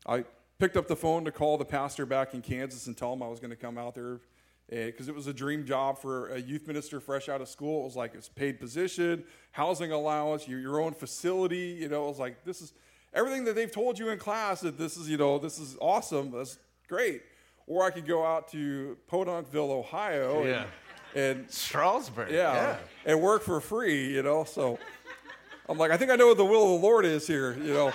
I 0.06 0.24
picked 0.60 0.76
up 0.76 0.86
the 0.86 0.96
phone 0.96 1.24
to 1.24 1.32
call 1.32 1.56
the 1.56 1.64
pastor 1.64 2.04
back 2.04 2.34
in 2.34 2.42
Kansas 2.42 2.86
and 2.86 2.96
tell 2.96 3.14
him 3.14 3.22
I 3.22 3.28
was 3.28 3.40
going 3.40 3.50
to 3.50 3.56
come 3.56 3.78
out 3.78 3.94
there 3.94 4.20
eh, 4.70 4.86
because 4.86 5.08
it 5.08 5.14
was 5.14 5.26
a 5.26 5.32
dream 5.32 5.64
job 5.64 5.98
for 5.98 6.28
a 6.28 6.38
youth 6.38 6.66
minister 6.66 7.00
fresh 7.00 7.30
out 7.30 7.40
of 7.40 7.48
school. 7.48 7.80
It 7.80 7.84
was 7.84 7.96
like 7.96 8.14
it's 8.14 8.28
paid 8.28 8.60
position, 8.60 9.24
housing 9.52 9.90
allowance, 9.90 10.46
your, 10.46 10.60
your 10.60 10.80
own 10.80 10.92
facility. 10.92 11.78
You 11.80 11.88
know, 11.88 12.04
it 12.04 12.08
was 12.08 12.18
like 12.18 12.44
this 12.44 12.60
is 12.60 12.74
everything 13.14 13.44
that 13.44 13.54
they've 13.54 13.72
told 13.72 13.98
you 13.98 14.10
in 14.10 14.18
class 14.18 14.60
that 14.60 14.76
this 14.76 14.98
is 14.98 15.08
you 15.08 15.16
know 15.16 15.38
this 15.38 15.58
is 15.58 15.76
awesome. 15.80 16.30
That's 16.30 16.58
great. 16.86 17.22
Or 17.66 17.84
I 17.84 17.90
could 17.90 18.06
go 18.06 18.24
out 18.24 18.48
to 18.48 18.98
Podunkville, 19.10 19.70
Ohio. 19.70 20.44
Yeah. 20.44 20.64
And, 21.14 21.40
and 21.40 21.50
Strasburg. 21.50 22.30
Yeah, 22.30 22.52
yeah, 22.52 22.76
and 23.04 23.20
work 23.20 23.42
for 23.42 23.60
free, 23.60 24.12
you 24.12 24.22
know. 24.22 24.44
So 24.44 24.78
I'm 25.68 25.78
like, 25.78 25.90
I 25.90 25.96
think 25.96 26.10
I 26.10 26.16
know 26.16 26.28
what 26.28 26.36
the 26.36 26.44
will 26.44 26.74
of 26.74 26.80
the 26.80 26.86
Lord 26.86 27.04
is 27.04 27.26
here, 27.26 27.56
you 27.56 27.72
know. 27.72 27.92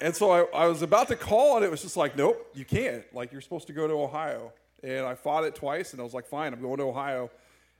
And 0.00 0.14
so 0.14 0.30
I, 0.30 0.64
I 0.64 0.66
was 0.66 0.82
about 0.82 1.08
to 1.08 1.16
call, 1.16 1.56
and 1.56 1.64
it 1.64 1.70
was 1.70 1.82
just 1.82 1.96
like, 1.96 2.16
nope, 2.16 2.50
you 2.54 2.64
can't. 2.64 3.02
Like, 3.14 3.32
you're 3.32 3.40
supposed 3.40 3.66
to 3.68 3.72
go 3.72 3.86
to 3.86 3.94
Ohio. 3.94 4.52
And 4.82 5.06
I 5.06 5.14
fought 5.14 5.44
it 5.44 5.54
twice, 5.54 5.92
and 5.92 6.00
I 6.00 6.04
was 6.04 6.14
like, 6.14 6.26
fine, 6.26 6.52
I'm 6.52 6.60
going 6.60 6.78
to 6.78 6.84
Ohio. 6.84 7.30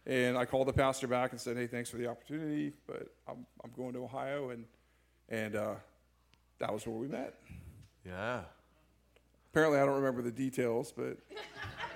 And 0.07 0.38
I 0.38 0.44
called 0.44 0.68
the 0.68 0.72
pastor 0.72 1.07
back 1.07 1.33
and 1.33 1.40
said, 1.40 1.57
hey, 1.57 1.66
thanks 1.66 1.90
for 1.90 1.96
the 1.96 2.07
opportunity, 2.07 2.72
but 2.87 3.09
I'm, 3.29 3.44
I'm 3.64 3.70
going 3.76 3.92
to 3.94 4.05
Ohio. 4.05 4.50
And, 4.50 4.64
and 5.29 5.57
uh, 5.57 5.74
that 6.59 6.72
was 6.72 6.87
where 6.87 6.96
we 6.96 7.09
met. 7.09 7.35
Yeah. 8.05 8.40
Apparently, 9.52 9.79
I 9.79 9.85
don't 9.85 9.96
remember 9.96 10.22
the 10.22 10.31
details, 10.31 10.92
but 10.96 11.18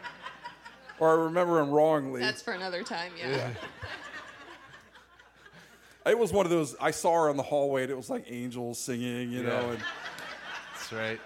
or 0.98 1.10
I 1.10 1.24
remember 1.24 1.60
him 1.60 1.70
wrongly. 1.70 2.20
That's 2.20 2.42
for 2.42 2.52
another 2.52 2.82
time, 2.82 3.12
yeah. 3.18 3.36
yeah. 3.36 3.50
It 6.06 6.18
was 6.18 6.32
one 6.32 6.46
of 6.46 6.50
those. 6.50 6.74
I 6.80 6.92
saw 6.92 7.24
her 7.24 7.30
in 7.30 7.36
the 7.36 7.42
hallway, 7.42 7.82
and 7.82 7.90
it 7.90 7.96
was 7.96 8.08
like 8.08 8.24
angels 8.26 8.78
singing, 8.78 9.30
you 9.30 9.42
yeah. 9.42 9.48
know. 9.48 9.70
And 9.70 9.82
that's 10.90 11.00
right. 11.00 11.20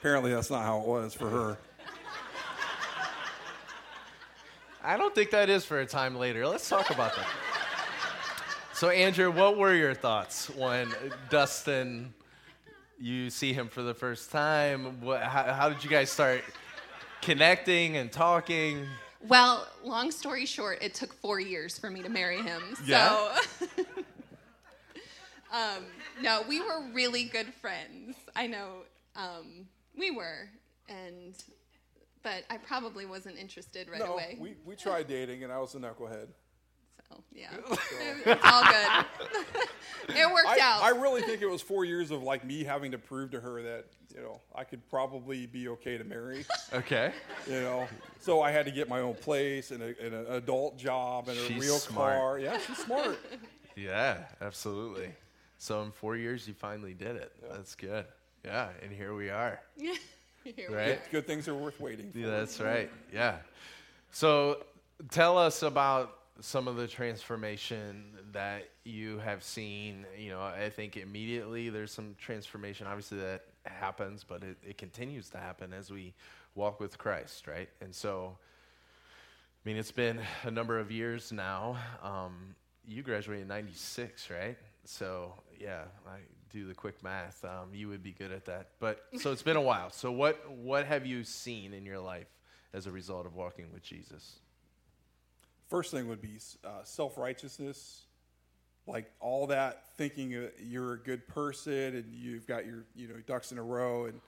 Apparently, 0.00 0.32
that's 0.32 0.50
not 0.50 0.62
how 0.62 0.80
it 0.80 0.86
was 0.86 1.14
for 1.14 1.28
her. 1.30 1.58
I 4.82 4.96
don't 4.96 5.14
think 5.14 5.30
that 5.30 5.48
is 5.48 5.64
for 5.64 5.80
a 5.80 5.86
time 5.86 6.16
later. 6.16 6.46
Let's 6.46 6.68
talk 6.68 6.90
about 6.90 7.14
that. 7.16 7.26
So, 8.74 8.90
Andrew, 8.90 9.30
what 9.30 9.56
were 9.56 9.74
your 9.74 9.94
thoughts 9.94 10.50
when 10.50 10.92
Dustin, 11.30 12.12
you 13.00 13.30
see 13.30 13.52
him 13.52 13.68
for 13.68 13.82
the 13.82 13.94
first 13.94 14.30
time? 14.30 15.00
What, 15.00 15.22
how, 15.22 15.44
how 15.44 15.68
did 15.68 15.82
you 15.82 15.88
guys 15.88 16.10
start 16.10 16.42
connecting 17.22 17.96
and 17.96 18.12
talking? 18.12 18.86
Well, 19.26 19.66
long 19.82 20.10
story 20.10 20.44
short, 20.44 20.82
it 20.82 20.92
took 20.92 21.14
four 21.14 21.40
years 21.40 21.78
for 21.78 21.88
me 21.88 22.02
to 22.02 22.10
marry 22.10 22.42
him. 22.42 22.62
Yeah? 22.84 23.38
So, 23.58 23.82
um, 25.52 25.84
no, 26.20 26.42
we 26.46 26.60
were 26.60 26.82
really 26.92 27.24
good 27.24 27.54
friends. 27.54 28.16
I 28.36 28.48
know 28.48 28.82
um, 29.16 29.66
we 29.96 30.10
were, 30.10 30.48
and 30.88 31.34
but 32.22 32.44
I 32.50 32.56
probably 32.56 33.06
wasn't 33.06 33.38
interested 33.38 33.88
right 33.88 34.00
no, 34.00 34.14
away. 34.14 34.38
we, 34.40 34.54
we 34.64 34.74
tried 34.76 35.08
dating, 35.08 35.44
and 35.44 35.52
I 35.52 35.58
was 35.58 35.74
a 35.74 35.78
knucklehead. 35.78 36.28
so 37.08 37.22
yeah, 37.32 37.48
it's 38.26 38.44
all 38.44 38.64
good. 38.64 39.06
it 40.16 40.32
worked 40.32 40.48
I, 40.48 40.58
out. 40.60 40.82
I 40.82 40.90
really 40.90 41.22
think 41.22 41.42
it 41.42 41.48
was 41.48 41.62
four 41.62 41.84
years 41.84 42.10
of 42.10 42.22
like 42.22 42.44
me 42.44 42.64
having 42.64 42.92
to 42.92 42.98
prove 42.98 43.30
to 43.32 43.40
her 43.40 43.62
that 43.62 43.86
you 44.14 44.22
know 44.22 44.40
I 44.54 44.64
could 44.64 44.88
probably 44.88 45.46
be 45.46 45.68
okay 45.68 45.98
to 45.98 46.04
marry. 46.04 46.44
Okay. 46.72 47.12
You 47.46 47.60
know, 47.60 47.86
so 48.18 48.40
I 48.40 48.50
had 48.50 48.66
to 48.66 48.72
get 48.72 48.88
my 48.88 48.98
own 48.98 49.14
place 49.14 49.70
and, 49.70 49.80
a, 49.80 49.94
and 50.04 50.12
an 50.12 50.26
adult 50.32 50.76
job 50.76 51.28
and 51.28 51.38
a 51.38 51.60
real 51.60 51.78
smart. 51.78 52.16
car. 52.16 52.38
Yeah, 52.40 52.58
she's 52.58 52.78
smart. 52.78 53.16
Yeah, 53.76 54.24
absolutely. 54.40 55.10
So, 55.58 55.82
in 55.82 55.92
four 55.92 56.16
years, 56.16 56.48
you 56.48 56.54
finally 56.54 56.94
did 56.94 57.14
it. 57.16 57.32
That's 57.48 57.76
good. 57.76 58.06
Yeah, 58.44 58.68
and 58.82 58.92
here 58.92 59.14
we 59.14 59.30
are. 59.30 59.60
Here 60.44 60.66
we 60.68 60.74
Right? 60.76 61.00
Good 61.10 61.26
things 61.26 61.48
are 61.48 61.54
worth 61.54 61.80
waiting 61.80 62.12
for. 62.12 62.18
Yeah, 62.18 62.26
that's 62.26 62.60
right. 62.60 62.90
Yeah. 63.10 63.36
So 64.10 64.58
tell 65.10 65.38
us 65.38 65.62
about 65.62 66.18
some 66.40 66.68
of 66.68 66.76
the 66.76 66.86
transformation 66.86 68.04
that 68.32 68.68
you 68.84 69.18
have 69.20 69.42
seen. 69.42 70.04
You 70.18 70.30
know, 70.30 70.42
I 70.42 70.68
think 70.68 70.98
immediately 70.98 71.70
there's 71.70 71.92
some 71.92 72.14
transformation, 72.18 72.86
obviously, 72.86 73.18
that 73.20 73.44
happens, 73.64 74.22
but 74.22 74.42
it, 74.42 74.58
it 74.68 74.76
continues 74.76 75.30
to 75.30 75.38
happen 75.38 75.72
as 75.72 75.90
we 75.90 76.12
walk 76.54 76.78
with 76.78 76.98
Christ, 76.98 77.46
right? 77.46 77.70
And 77.80 77.94
so, 77.94 78.36
I 78.36 79.68
mean, 79.68 79.78
it's 79.78 79.92
been 79.92 80.20
a 80.42 80.50
number 80.50 80.78
of 80.78 80.90
years 80.90 81.32
now. 81.32 81.78
Um, 82.02 82.54
you 82.86 83.02
graduated 83.02 83.42
in 83.42 83.48
96, 83.48 84.28
right? 84.30 84.58
So, 84.84 85.32
yeah, 85.58 85.84
I 86.06 86.18
do 86.54 86.64
the 86.64 86.74
quick 86.74 87.02
math. 87.02 87.44
Um, 87.44 87.74
you 87.74 87.88
would 87.88 88.02
be 88.02 88.12
good 88.12 88.30
at 88.30 88.44
that. 88.44 88.68
But 88.78 89.04
so 89.18 89.32
it's 89.32 89.42
been 89.42 89.56
a 89.56 89.60
while. 89.60 89.90
So, 89.90 90.12
what, 90.12 90.48
what 90.50 90.86
have 90.86 91.04
you 91.04 91.24
seen 91.24 91.74
in 91.74 91.84
your 91.84 91.98
life 91.98 92.28
as 92.72 92.86
a 92.86 92.92
result 92.92 93.26
of 93.26 93.34
walking 93.34 93.66
with 93.72 93.82
Jesus? 93.82 94.36
First 95.68 95.90
thing 95.90 96.08
would 96.08 96.22
be 96.22 96.38
uh, 96.64 96.84
self 96.84 97.18
righteousness, 97.18 98.02
like 98.86 99.10
all 99.18 99.48
that 99.48 99.82
thinking 99.96 100.34
uh, 100.34 100.48
you're 100.62 100.92
a 100.92 100.98
good 100.98 101.26
person 101.26 101.96
and 101.96 102.14
you've 102.14 102.46
got 102.46 102.66
your 102.66 102.84
you 102.94 103.08
know 103.08 103.16
ducks 103.26 103.50
in 103.50 103.58
a 103.58 103.62
row 103.62 104.06
and 104.06 104.20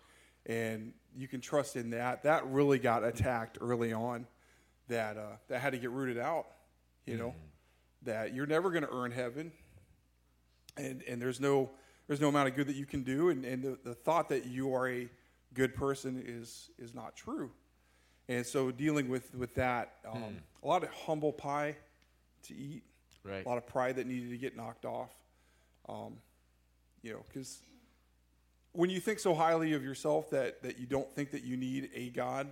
and 0.47 0.93
you 1.17 1.29
can 1.29 1.41
trust 1.41 1.77
in 1.77 1.91
that. 1.91 2.25
That 2.25 2.47
really 2.49 2.79
got 2.79 3.05
attacked 3.05 3.59
early 3.61 3.93
on. 3.93 4.27
That 4.89 5.17
uh, 5.17 5.37
that 5.49 5.61
had 5.61 5.75
to 5.75 5.79
get 5.79 5.91
rooted 5.91 6.19
out. 6.19 6.47
You 7.05 7.19
know 7.19 7.35
that 8.03 8.35
you're 8.35 8.47
never 8.47 8.71
going 8.71 8.83
to 8.83 8.93
earn 8.93 9.13
heaven, 9.13 9.53
and 10.77 11.03
and 11.07 11.23
there's 11.23 11.41
no 11.41 11.71
there's 12.07 12.21
no 12.21 12.29
amount 12.29 12.49
of 12.49 12.55
good 12.55 12.67
that 12.69 12.77
you 12.77 12.87
can 12.87 13.03
do, 13.03 13.31
and 13.31 13.45
and 13.45 13.63
the, 13.63 13.79
the 13.85 13.95
thought 13.95 14.29
that 14.29 14.47
you 14.47 14.75
are 14.75 14.89
a 14.89 15.09
good 15.55 15.75
person 15.75 16.23
is 16.25 16.71
is 16.79 16.95
not 16.95 17.17
true. 17.17 17.51
And 18.29 18.45
so 18.45 18.71
dealing 18.71 19.09
with 19.09 19.35
with 19.35 19.55
that, 19.55 19.95
um, 20.11 20.39
a 20.63 20.67
lot 20.67 20.83
of 20.83 20.91
humble 20.91 21.33
pie 21.33 21.77
to 22.45 22.55
eat, 22.55 22.83
Right. 23.25 23.45
a 23.45 23.49
lot 23.49 23.59
of 23.59 23.67
pride 23.67 23.97
that 23.97 24.07
needed 24.07 24.31
to 24.31 24.39
get 24.39 24.57
knocked 24.57 24.85
off. 24.85 25.11
Um, 25.89 26.19
you 27.03 27.13
know, 27.13 27.23
because 27.29 27.61
when 28.73 28.91
you 28.91 29.01
think 29.01 29.19
so 29.19 29.35
highly 29.35 29.73
of 29.73 29.83
yourself 29.83 30.31
that 30.31 30.63
that 30.63 30.79
you 30.79 30.87
don't 30.87 31.11
think 31.13 31.31
that 31.33 31.43
you 31.45 31.57
need 31.57 31.91
a 31.95 32.11
God, 32.11 32.49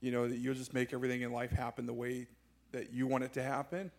you 0.00 0.12
know 0.12 0.28
that 0.28 0.36
you'll 0.38 0.54
just 0.54 0.72
make 0.74 0.92
everything 0.92 1.22
in 1.22 1.32
life 1.32 1.50
happen 1.50 1.84
the 1.86 1.92
way 1.94 2.26
that 2.72 2.92
you 2.92 3.06
want 3.06 3.24
it 3.24 3.32
to 3.34 3.42
happen. 3.42 3.90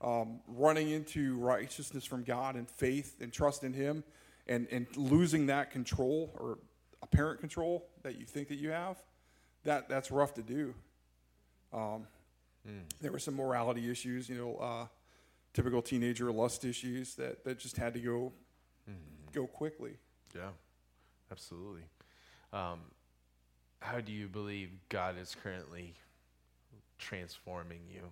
Um, 0.00 0.40
running 0.46 0.90
into 0.90 1.36
righteousness 1.38 2.04
from 2.04 2.24
God 2.24 2.56
and 2.56 2.68
faith 2.68 3.20
and 3.20 3.32
trust 3.32 3.64
in 3.64 3.72
Him, 3.72 4.04
and 4.46 4.66
and 4.70 4.86
losing 4.96 5.46
that 5.46 5.70
control 5.70 6.30
or 6.38 6.58
apparent 7.02 7.40
control 7.40 7.86
that 8.02 8.18
you 8.18 8.26
think 8.26 8.48
that 8.48 8.56
you 8.56 8.70
have, 8.70 9.02
that 9.64 9.88
that's 9.88 10.10
rough 10.10 10.34
to 10.34 10.42
do. 10.42 10.74
Um, 11.72 12.06
There 13.00 13.12
were 13.12 13.18
some 13.18 13.34
morality 13.34 13.90
issues, 13.90 14.28
you 14.28 14.36
know, 14.36 14.56
uh, 14.56 14.86
typical 15.52 15.82
teenager 15.82 16.32
lust 16.32 16.64
issues 16.64 17.14
that, 17.16 17.44
that 17.44 17.58
just 17.58 17.76
had 17.76 17.94
to 17.94 18.00
go 18.00 18.32
go 19.32 19.46
quickly. 19.46 19.98
Yeah, 20.34 20.50
absolutely. 21.30 21.82
Um, 22.52 22.80
how 23.80 24.00
do 24.00 24.12
you 24.12 24.28
believe 24.28 24.70
God 24.88 25.18
is 25.18 25.36
currently 25.42 25.94
transforming 26.98 27.80
you 27.92 28.02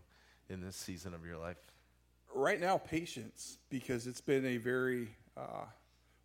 in 0.49 0.61
this 0.61 0.77
season 0.77 1.15
of 1.15 1.25
your 1.25 1.39
life? 1.39 1.57
Right 2.35 2.61
now, 2.61 2.79
patience 2.79 3.59
because 3.69 4.07
it's 4.07 4.21
been 4.21 4.45
a 4.47 4.57
very 4.57 5.09
uh, 5.37 5.65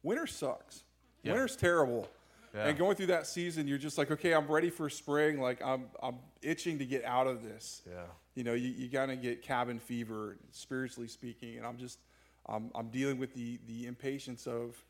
winter 0.04 0.28
sucks. 0.28 0.84
Yeah. 1.24 1.34
Winter's 1.34 1.56
terrible. 1.56 2.08
Yeah. 2.56 2.68
And 2.68 2.78
going 2.78 2.96
through 2.96 3.08
that 3.08 3.28
season, 3.28 3.68
you're 3.68 3.78
just 3.78 3.98
like, 3.98 4.10
okay, 4.10 4.34
I'm 4.34 4.48
ready 4.48 4.70
for 4.70 4.90
spring. 4.90 5.40
Like 5.40 5.62
I'm, 5.62 5.86
I'm 6.02 6.16
itching 6.42 6.80
to 6.80 6.86
get 6.86 7.04
out 7.04 7.28
of 7.28 7.44
this. 7.44 7.82
Yeah. 7.86 8.04
You 8.36 8.44
know, 8.44 8.54
you, 8.54 8.70
you 8.70 8.88
gotta 8.88 9.16
get 9.16 9.42
cabin 9.42 9.80
fever, 9.80 10.38
spiritually 10.52 11.08
speaking. 11.08 11.58
And 11.58 11.66
I'm 11.66 11.78
just, 11.78 12.00
I'm, 12.48 12.72
I'm 12.74 12.88
dealing 12.90 13.20
with 13.20 13.34
the, 13.34 13.60
the 13.68 13.86
impatience 13.86 14.48
of, 14.48 14.82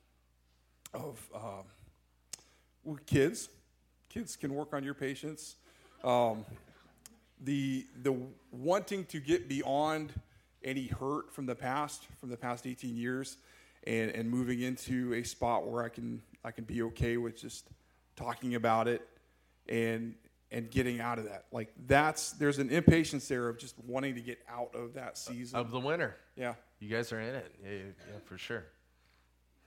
of 0.93 1.19
um, 1.33 1.63
well, 2.83 2.99
kids. 3.05 3.49
Kids 4.09 4.35
can 4.35 4.53
work 4.53 4.73
on 4.73 4.83
your 4.83 4.93
patience. 4.93 5.57
Um, 6.03 6.45
the 7.41 7.85
the 8.01 8.15
wanting 8.51 9.05
to 9.05 9.19
get 9.19 9.47
beyond 9.47 10.13
any 10.63 10.87
hurt 10.87 11.33
from 11.33 11.45
the 11.45 11.55
past, 11.55 12.07
from 12.19 12.29
the 12.29 12.37
past 12.37 12.65
18 12.67 12.95
years, 12.95 13.37
and, 13.85 14.11
and 14.11 14.29
moving 14.29 14.61
into 14.61 15.13
a 15.13 15.23
spot 15.23 15.67
where 15.67 15.83
I 15.83 15.89
can 15.89 16.21
I 16.43 16.51
can 16.51 16.63
be 16.63 16.81
okay 16.83 17.17
with 17.17 17.39
just 17.39 17.69
talking 18.15 18.55
about 18.55 18.87
it 18.87 19.07
and 19.67 20.15
and 20.51 20.71
getting 20.71 21.01
out 21.01 21.19
of 21.19 21.25
that. 21.25 21.45
Like 21.51 21.73
that's 21.87 22.31
there's 22.31 22.59
an 22.59 22.69
impatience 22.69 23.27
there 23.27 23.49
of 23.49 23.57
just 23.57 23.75
wanting 23.85 24.15
to 24.15 24.21
get 24.21 24.39
out 24.49 24.73
of 24.75 24.93
that 24.93 25.17
season. 25.17 25.59
Of 25.59 25.71
the 25.71 25.79
winter. 25.79 26.15
yeah. 26.35 26.53
You 26.79 26.89
guys 26.89 27.11
are 27.11 27.19
in 27.19 27.35
it. 27.35 27.55
Yeah, 27.63 27.71
yeah, 27.71 28.19
for 28.25 28.37
sure. 28.37 28.65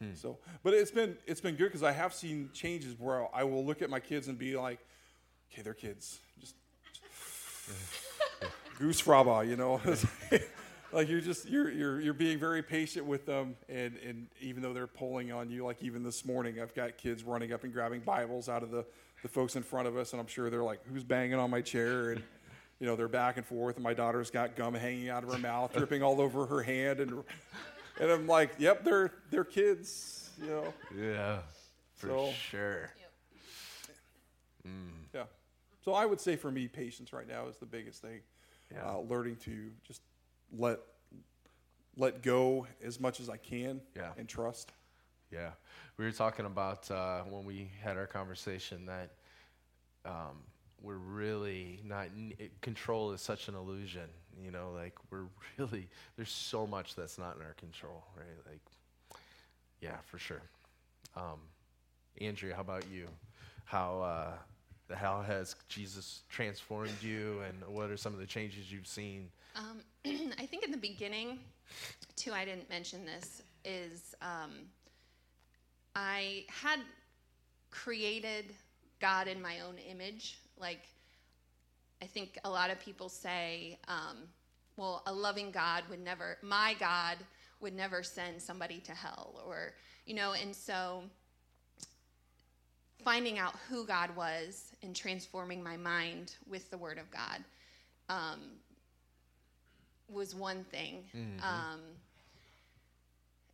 Hmm. 0.00 0.14
So, 0.14 0.38
but 0.62 0.74
it's 0.74 0.90
been 0.90 1.16
it's 1.26 1.40
been 1.40 1.56
good 1.56 1.66
because 1.66 1.82
I 1.82 1.92
have 1.92 2.14
seen 2.14 2.50
changes 2.52 2.94
where 2.98 3.26
I 3.34 3.42
will 3.44 3.64
look 3.64 3.82
at 3.82 3.90
my 3.90 4.00
kids 4.00 4.28
and 4.28 4.38
be 4.38 4.56
like, 4.56 4.78
okay, 5.52 5.62
they're 5.62 5.74
kids, 5.74 6.20
just, 6.40 6.54
goosfraba, 8.78 9.48
you 9.48 9.56
know. 9.56 9.80
like 10.92 11.08
you're 11.08 11.20
just 11.20 11.48
you're 11.48 11.70
you're 11.70 12.00
you're 12.00 12.14
being 12.14 12.38
very 12.38 12.62
patient 12.62 13.06
with 13.06 13.26
them, 13.26 13.56
and 13.68 13.96
and 13.98 14.26
even 14.40 14.62
though 14.62 14.72
they're 14.72 14.86
pulling 14.86 15.32
on 15.32 15.50
you, 15.50 15.64
like 15.64 15.82
even 15.82 16.02
this 16.02 16.24
morning, 16.24 16.60
I've 16.60 16.74
got 16.74 16.96
kids 16.96 17.22
running 17.24 17.52
up 17.52 17.64
and 17.64 17.72
grabbing 17.72 18.00
Bibles 18.00 18.48
out 18.48 18.62
of 18.62 18.70
the 18.70 18.84
the 19.22 19.28
folks 19.28 19.54
in 19.56 19.62
front 19.62 19.86
of 19.86 19.96
us, 19.96 20.12
and 20.12 20.20
I'm 20.20 20.26
sure 20.26 20.48
they're 20.50 20.62
like, 20.64 20.80
who's 20.86 21.04
banging 21.04 21.34
on 21.34 21.50
my 21.50 21.60
chair 21.62 22.12
and. 22.12 22.22
You 22.82 22.86
know, 22.86 22.96
they're 22.96 23.08
back 23.08 23.36
and 23.36 23.44
forth, 23.44 23.74
and 23.76 23.84
my 23.84 23.92
daughter's 23.92 24.30
got 24.30 24.56
gum 24.56 24.72
hanging 24.72 25.10
out 25.10 25.22
of 25.22 25.30
her 25.30 25.38
mouth, 25.38 25.70
dripping 25.76 26.02
all 26.02 26.18
over 26.18 26.46
her 26.46 26.62
hand, 26.62 26.98
and 27.00 27.12
and 28.00 28.10
I'm 28.10 28.26
like, 28.26 28.52
yep, 28.58 28.84
they're 28.84 29.12
they're 29.30 29.44
kids, 29.44 30.30
you 30.40 30.46
know. 30.48 30.74
Yeah, 30.98 31.40
for 31.96 32.06
So- 32.06 32.32
sure. 32.32 32.90
Yeah. 35.12 35.24
So 35.84 35.92
I 35.92 36.06
would 36.06 36.22
say 36.22 36.36
for 36.36 36.50
me, 36.50 36.68
patience 36.68 37.12
right 37.12 37.28
now 37.28 37.48
is 37.48 37.58
the 37.58 37.66
biggest 37.66 38.00
thing. 38.00 38.20
Yeah. 38.72 38.92
Uh, 38.92 39.00
learning 39.00 39.36
to 39.44 39.70
just 39.86 40.00
let 40.56 40.80
let 41.96 42.22
go 42.22 42.66
as 42.82 43.00
much 43.00 43.20
as 43.20 43.28
I 43.28 43.36
can 43.36 43.80
Yeah. 43.96 44.12
and 44.16 44.28
trust. 44.28 44.72
Yeah, 45.30 45.50
we 45.96 46.04
were 46.04 46.12
talking 46.12 46.46
about 46.46 46.90
uh, 46.90 47.22
when 47.22 47.44
we 47.44 47.70
had 47.82 47.96
our 47.96 48.06
conversation 48.06 48.86
that 48.86 49.10
um, 50.04 50.42
we're 50.82 50.96
really 50.96 51.80
not 51.84 52.08
it, 52.38 52.60
control 52.62 53.12
is 53.12 53.20
such 53.20 53.48
an 53.48 53.54
illusion. 53.54 54.08
You 54.42 54.50
know, 54.50 54.72
like 54.74 54.94
we're 55.10 55.26
really 55.58 55.88
there's 56.16 56.30
so 56.32 56.66
much 56.66 56.94
that's 56.96 57.18
not 57.18 57.36
in 57.36 57.42
our 57.42 57.54
control, 57.54 58.04
right? 58.16 58.50
Like, 58.50 59.18
yeah, 59.80 59.98
for 60.06 60.18
sure. 60.18 60.42
Um, 61.16 61.40
Andrea, 62.20 62.54
how 62.54 62.62
about 62.62 62.84
you? 62.92 63.06
How 63.64 64.00
uh, 64.00 64.94
how 64.96 65.22
has 65.22 65.54
Jesus 65.68 66.22
transformed 66.28 67.02
you, 67.02 67.40
and 67.46 67.74
what 67.74 67.90
are 67.90 67.96
some 67.96 68.12
of 68.12 68.18
the 68.18 68.26
changes 68.26 68.72
you've 68.72 68.86
seen? 68.88 69.30
Um, 69.54 69.80
I 70.06 70.46
think 70.46 70.64
in 70.64 70.70
the 70.70 70.78
beginning, 70.78 71.38
too, 72.16 72.32
I 72.32 72.44
didn't 72.44 72.70
mention 72.70 73.04
this, 73.04 73.42
is 73.64 74.14
um, 74.22 74.50
I 75.94 76.44
had 76.48 76.80
created 77.70 78.46
God 78.98 79.28
in 79.28 79.42
my 79.42 79.60
own 79.60 79.76
image. 79.90 80.38
Like, 80.58 80.80
I 82.02 82.06
think 82.06 82.38
a 82.44 82.50
lot 82.50 82.70
of 82.70 82.80
people 82.80 83.10
say, 83.10 83.78
um, 83.88 84.16
well, 84.78 85.02
a 85.06 85.12
loving 85.12 85.50
God 85.50 85.84
would 85.90 86.02
never, 86.02 86.38
my 86.40 86.74
God 86.80 87.18
would 87.60 87.74
never 87.74 88.02
send 88.02 88.40
somebody 88.40 88.78
to 88.80 88.92
hell 88.92 89.42
or, 89.46 89.74
you 90.06 90.14
know, 90.14 90.32
and 90.32 90.56
so 90.56 91.02
finding 93.04 93.38
out 93.38 93.54
who 93.68 93.84
God 93.84 94.16
was 94.16 94.72
and 94.82 94.96
transforming 94.96 95.62
my 95.62 95.76
mind 95.76 96.36
with 96.48 96.70
the 96.70 96.78
Word 96.78 96.96
of 96.96 97.10
God 97.10 97.44
um, 98.08 98.40
was 100.12 100.34
one 100.34 100.64
thing. 100.64 101.04
Um, 101.42 101.80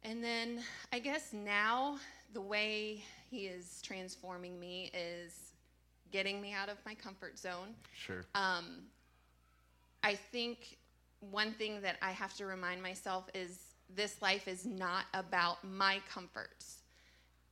and 0.03 0.23
then 0.23 0.61
I 0.93 0.99
guess 0.99 1.33
now 1.33 1.99
the 2.33 2.41
way 2.41 3.03
He 3.31 3.47
is 3.47 3.81
transforming 3.83 4.59
me 4.59 4.91
is 4.95 5.53
getting 6.13 6.41
me 6.41 6.53
out 6.53 6.69
of 6.69 6.79
my 6.87 6.95
comfort 6.95 7.39
zone. 7.39 7.75
Sure. 7.95 8.25
Um, 8.35 8.83
I 10.03 10.15
think 10.15 10.79
one 11.21 11.53
thing 11.53 11.81
that 11.83 11.97
I 12.03 12.13
have 12.13 12.35
to 12.35 12.47
remind 12.47 12.83
myself 12.83 13.29
is 13.35 13.59
this 13.95 14.21
life 14.23 14.49
is 14.49 14.65
not 14.65 15.05
about 15.15 15.65
my 15.65 16.01
comforts. 16.09 16.83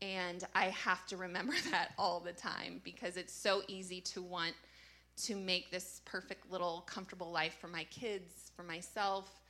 And 0.03 0.45
I 0.55 0.67
have 0.67 1.07
to 1.07 1.17
remember 1.17 1.55
that 1.71 1.93
all 1.99 2.21
the 2.21 2.33
time 2.33 2.81
because 2.85 3.17
it's 3.17 3.33
so 3.33 3.63
easy 3.69 4.01
to 4.03 4.23
want 4.23 4.55
to 5.17 5.37
make 5.37 5.71
this 5.71 6.01
perfect 6.05 6.51
little 6.51 6.83
comfortable 6.87 7.31
life 7.31 7.57
for 7.61 7.69
my 7.69 7.85
kids, 7.85 8.44
for 8.57 8.63
myself. 8.63 9.41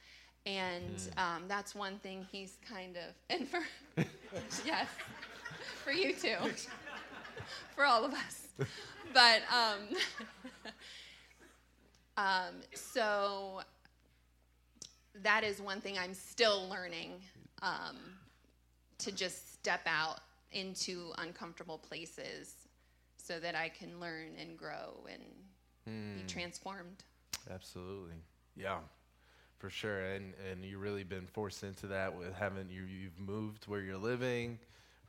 And 0.46 1.00
um, 1.16 1.44
that's 1.48 1.74
one 1.74 1.98
thing 1.98 2.26
he's 2.30 2.58
kind 2.68 2.96
of, 2.96 3.14
and 3.30 3.48
for, 3.48 3.60
yes, 4.66 4.88
for 5.84 5.90
you 5.92 6.12
too, 6.14 6.36
for 7.74 7.84
all 7.84 8.04
of 8.04 8.12
us. 8.12 8.48
But, 9.12 9.42
um, 9.52 9.96
um, 12.16 12.54
so 12.74 13.60
that 15.22 15.44
is 15.44 15.60
one 15.60 15.80
thing 15.80 15.96
I'm 15.98 16.14
still 16.14 16.68
learning 16.68 17.12
um, 17.62 17.96
to 18.98 19.12
just 19.12 19.54
step 19.54 19.80
out 19.86 20.20
into 20.52 21.12
uncomfortable 21.18 21.78
places 21.78 22.54
so 23.16 23.40
that 23.40 23.54
I 23.54 23.68
can 23.68 24.00
learn 24.00 24.32
and 24.38 24.56
grow 24.58 25.06
and 25.10 25.22
Hmm. 25.86 26.16
be 26.16 26.22
transformed. 26.26 27.02
Absolutely. 27.50 28.14
Yeah. 28.56 28.78
For 29.58 29.70
sure. 29.70 30.00
And 30.00 30.34
and 30.50 30.64
you 30.64 30.78
really 30.78 31.04
been 31.04 31.26
forced 31.26 31.62
into 31.64 31.86
that 31.88 32.14
with 32.16 32.34
having 32.34 32.68
you 32.70 32.82
you've 32.82 33.18
moved 33.18 33.64
where 33.66 33.80
you're 33.80 33.96
living, 33.96 34.58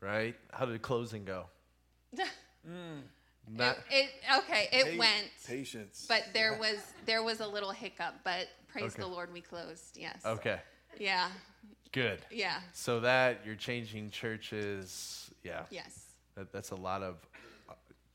right? 0.01 0.35
How 0.51 0.65
did 0.65 0.81
closing 0.81 1.25
go? 1.25 1.45
Not 3.47 3.77
it, 3.91 4.05
it 4.05 4.09
okay, 4.39 4.67
it 4.71 4.93
Pa- 4.93 4.99
went, 4.99 5.29
patience. 5.47 6.05
but 6.09 6.23
there 6.33 6.57
was 6.59 6.77
there 7.05 7.21
was 7.23 7.41
a 7.41 7.47
little 7.47 7.71
hiccup. 7.71 8.15
But 8.23 8.47
praise 8.67 8.85
Okay. 8.93 9.01
the 9.01 9.07
Lord, 9.07 9.31
we 9.31 9.41
closed. 9.41 9.97
Yes. 9.97 10.21
okay. 10.25 10.59
Yeah. 10.99 11.29
Good. 11.91 12.19
Yeah. 12.31 12.59
So 12.73 12.99
that 13.01 13.41
you're 13.45 13.55
changing 13.55 14.09
churches, 14.09 15.29
yeah. 15.43 15.63
Yes. 15.69 16.05
That, 16.35 16.51
that's 16.51 16.71
a 16.71 16.75
lot 16.75 17.01
of 17.03 17.15
uh, 17.69 17.73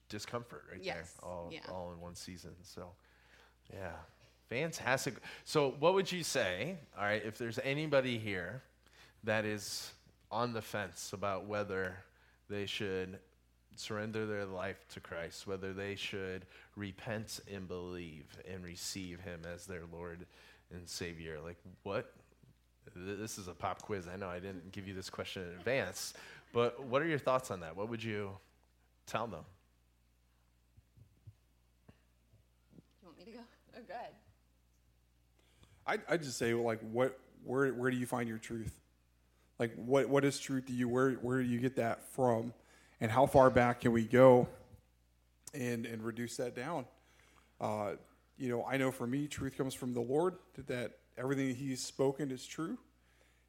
discomfort 0.09 0.65
right 0.71 0.83
Yes, 0.83 0.95
there, 0.97 1.29
all, 1.31 1.49
yeah. 1.53 1.61
all 1.71 1.93
in 1.93 2.01
one 2.01 2.15
season. 2.15 2.51
So, 2.63 2.91
yeah, 3.73 3.93
fantastic. 4.51 5.15
So, 5.45 5.75
what 5.79 5.95
would 5.95 6.11
you 6.11 6.23
say, 6.23 6.77
all 6.99 7.05
right, 7.05 7.23
if 7.25 7.39
there's 7.39 7.59
anybody 7.61 8.19
here 8.19 8.63
that 9.25 9.45
is 9.45 9.93
on 10.31 10.53
the 10.53 10.61
fence 10.61 11.13
about 11.13 11.47
whether 11.47 11.97
they 12.51 12.67
should 12.67 13.19
surrender 13.77 14.27
their 14.27 14.45
life 14.45 14.85
to 14.91 15.01
Christ, 15.01 15.47
whether 15.47 15.73
they 15.73 15.95
should 15.95 16.45
repent 16.77 17.41
and 17.51 17.67
believe 17.67 18.27
and 18.53 18.65
receive 18.65 19.21
Him 19.21 19.41
as 19.51 19.67
their 19.67 19.83
Lord 19.91 20.27
and 20.75 20.87
Savior, 20.87 21.39
like 21.43 21.57
what? 21.85 22.13
This 22.97 23.39
is 23.39 23.47
a 23.47 23.53
pop 23.53 23.83
quiz. 23.83 24.09
I 24.13 24.17
know 24.17 24.29
I 24.29 24.41
didn't 24.41 24.73
give 24.73 24.89
you 24.89 24.95
this 24.95 25.09
question 25.09 25.43
in 25.43 25.51
advance, 25.51 26.13
but 26.53 26.83
what 26.85 27.03
are 27.03 27.07
your 27.07 27.19
thoughts 27.19 27.53
on 27.53 27.61
that? 27.61 27.77
What 27.77 27.89
would 27.89 28.03
you 28.03 28.31
tell 29.07 29.29
them? 29.29 29.45
You 33.01 33.07
want 33.07 33.19
me 33.19 33.25
to 33.27 33.31
go? 33.31 33.45
Oh, 33.77 33.83
good. 33.87 34.30
I 35.91 35.99
I 36.09 36.17
just 36.17 36.39
say 36.39 36.55
like 36.55 36.81
what 36.93 37.19
where 37.45 37.73
where 37.73 37.91
do 37.91 37.97
you 37.97 38.07
find 38.07 38.29
your 38.29 38.39
truth? 38.39 38.73
Like 39.59 39.75
what 39.75 40.09
what 40.09 40.25
is 40.25 40.39
truth 40.39 40.67
to 40.67 40.73
you? 40.73 40.89
Where 40.89 41.13
where 41.15 41.43
do 41.43 41.49
you 41.49 41.59
get 41.59 41.77
that 41.77 42.07
from? 42.13 42.55
And 43.01 43.11
how 43.11 43.27
far 43.27 43.51
back 43.51 43.81
can 43.81 43.93
we 43.93 44.05
go 44.05 44.47
and 45.53 45.87
and 45.87 46.05
reduce 46.05 46.37
that 46.37 46.55
down? 46.55 46.85
Uh, 47.61 47.93
you 48.39 48.49
know, 48.49 48.65
I 48.65 48.77
know 48.77 48.91
for 48.91 49.07
me, 49.07 49.27
truth 49.27 49.57
comes 49.57 49.75
from 49.75 49.93
the 49.93 50.01
Lord. 50.01 50.37
That, 50.55 50.69
that 50.69 50.93
everything 51.19 51.55
He's 51.55 51.83
spoken 51.83 52.31
is 52.31 52.47
true, 52.47 52.79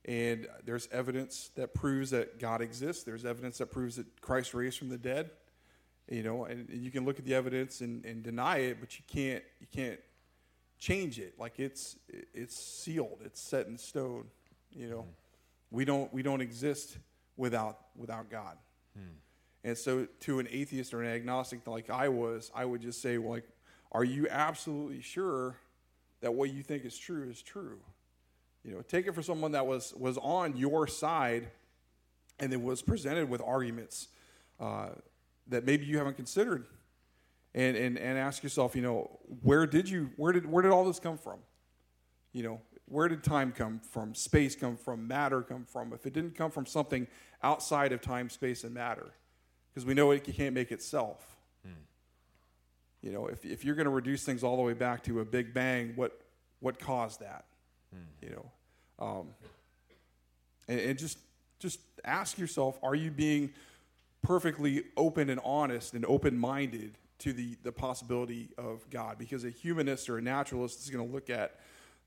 and 0.05 0.47
there's 0.65 0.89
evidence 0.91 1.51
that 1.55 1.73
proves 1.75 2.09
that 2.09 2.39
God 2.39 2.61
exists. 2.61 3.03
There's 3.03 3.23
evidence 3.23 3.59
that 3.59 3.67
proves 3.67 3.97
that 3.97 4.19
Christ 4.19 4.53
raised 4.53 4.79
from 4.79 4.89
the 4.89 4.97
dead. 4.97 5.29
You 6.09 6.23
know, 6.23 6.45
and, 6.45 6.67
and 6.69 6.81
you 6.81 6.91
can 6.91 7.05
look 7.05 7.19
at 7.19 7.25
the 7.25 7.35
evidence 7.35 7.79
and, 7.79 8.03
and 8.03 8.21
deny 8.23 8.57
it, 8.57 8.77
but 8.81 8.97
you 8.97 9.05
can't 9.07 9.43
you 9.59 9.67
can't 9.71 9.99
change 10.81 11.17
it. 11.17 11.35
Like 11.39 11.59
it's 11.59 11.95
it's 12.33 12.55
sealed. 12.55 13.19
It's 13.23 13.39
set 13.39 13.67
in 13.67 13.77
stone 13.77 14.25
you 14.73 14.89
know? 14.89 15.05
We 15.69 15.85
don't 15.85 16.13
we 16.13 16.21
don't 16.21 16.41
exist 16.41 16.97
without 17.37 17.79
without 17.95 18.29
god. 18.29 18.57
And 19.63 19.77
so 19.77 20.07
to 20.21 20.39
an 20.39 20.47
atheist 20.49 20.93
or 20.93 21.03
an 21.03 21.13
agnostic 21.13 21.65
like 21.67 21.89
i 21.91 22.09
was 22.09 22.51
i 22.55 22.65
would 22.65 22.81
just 22.81 22.99
say 22.99 23.19
well, 23.19 23.33
like 23.33 23.47
are 23.91 24.03
you 24.03 24.27
absolutely 24.27 25.01
sure 25.01 25.55
that 26.21 26.33
what 26.33 26.51
you 26.51 26.63
think 26.63 26.83
is 26.83 26.97
true 26.97 27.29
is 27.29 27.41
true? 27.41 27.79
You 28.63 28.73
know 28.73 28.81
take 28.81 29.07
it 29.07 29.13
for 29.13 29.21
someone 29.21 29.51
that 29.51 29.65
was 29.65 29.93
was 29.95 30.17
on 30.17 30.57
your 30.57 30.87
side 30.87 31.49
and 32.39 32.51
then 32.51 32.63
was 32.63 32.81
presented 32.81 33.29
with 33.29 33.41
arguments 33.41 34.07
uh, 34.59 34.89
that 35.47 35.63
maybe 35.63 35.85
you 35.85 35.97
haven't 35.99 36.15
considered 36.15 36.65
and, 37.53 37.75
and, 37.75 37.97
and 37.97 38.17
ask 38.17 38.43
yourself, 38.43 38.75
you 38.75 38.81
know, 38.81 39.19
where 39.41 39.65
did 39.65 39.89
you 39.89 40.11
where 40.15 40.31
did 40.31 40.45
where 40.45 40.61
did 40.61 40.71
all 40.71 40.85
this 40.85 40.99
come 40.99 41.17
from? 41.17 41.39
You 42.33 42.43
know, 42.43 42.61
where 42.85 43.07
did 43.07 43.23
time 43.23 43.51
come 43.51 43.79
from? 43.79 44.15
Space 44.15 44.55
come 44.55 44.77
from? 44.77 45.07
Matter 45.07 45.41
come 45.41 45.65
from? 45.65 45.93
If 45.93 46.05
it 46.05 46.13
didn't 46.13 46.35
come 46.35 46.51
from 46.51 46.65
something 46.65 47.07
outside 47.43 47.91
of 47.91 48.01
time, 48.01 48.29
space, 48.29 48.63
and 48.63 48.73
matter, 48.73 49.11
because 49.73 49.85
we 49.85 49.93
know 49.93 50.11
it 50.11 50.23
can't 50.23 50.55
make 50.55 50.71
itself. 50.71 51.37
You 53.01 53.11
know, 53.11 53.27
if, 53.27 53.43
if 53.45 53.65
you're 53.65 53.75
going 53.75 53.85
to 53.85 53.91
reduce 53.91 54.23
things 54.23 54.43
all 54.43 54.55
the 54.55 54.61
way 54.61 54.73
back 54.73 55.03
to 55.05 55.21
a 55.21 55.25
big 55.25 55.53
bang, 55.53 55.93
what 55.95 56.21
what 56.59 56.79
caused 56.79 57.19
that? 57.21 57.45
You 58.21 58.29
know, 58.29 58.51
um, 59.05 59.27
and, 60.67 60.79
and 60.79 60.99
just 60.99 61.17
just 61.59 61.79
ask 62.05 62.37
yourself: 62.37 62.77
Are 62.83 62.95
you 62.95 63.09
being 63.09 63.51
perfectly 64.21 64.83
open 64.95 65.29
and 65.29 65.41
honest 65.43 65.93
and 65.93 66.05
open 66.05 66.37
minded 66.37 66.95
to 67.21 67.33
the, 67.33 67.57
the 67.63 67.71
possibility 67.71 68.49
of 68.57 68.89
God. 68.89 69.17
Because 69.17 69.43
a 69.43 69.49
humanist 69.49 70.09
or 70.09 70.17
a 70.17 70.21
naturalist 70.21 70.79
is 70.81 70.89
going 70.89 71.05
to 71.05 71.13
look 71.13 71.29
at 71.29 71.59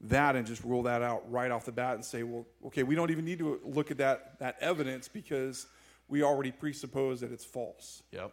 that 0.03 0.37
and 0.37 0.47
just 0.47 0.63
rule 0.65 0.83
that 0.83 1.03
out 1.03 1.31
right 1.31 1.51
off 1.51 1.65
the 1.65 1.73
bat 1.73 1.95
and 1.95 2.05
say, 2.05 2.23
well, 2.23 2.47
okay, 2.67 2.83
we 2.83 2.95
don't 2.95 3.11
even 3.11 3.25
need 3.25 3.39
to 3.39 3.61
look 3.65 3.91
at 3.91 3.99
that, 3.99 4.39
that 4.41 4.57
evidence 4.61 5.09
because 5.09 5.67
we 6.09 6.23
already 6.23 6.53
presuppose 6.53 7.21
that 7.21 7.33
it's 7.33 7.45
false. 7.45 8.03
Yep. 8.13 8.33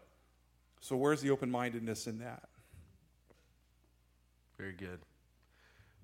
So 0.82 0.98
where's 0.98 1.22
the 1.22 1.30
open 1.30 1.50
mindedness 1.50 2.08
in 2.08 2.20
that? 2.20 2.44
Very 4.58 4.74
good. 4.74 5.00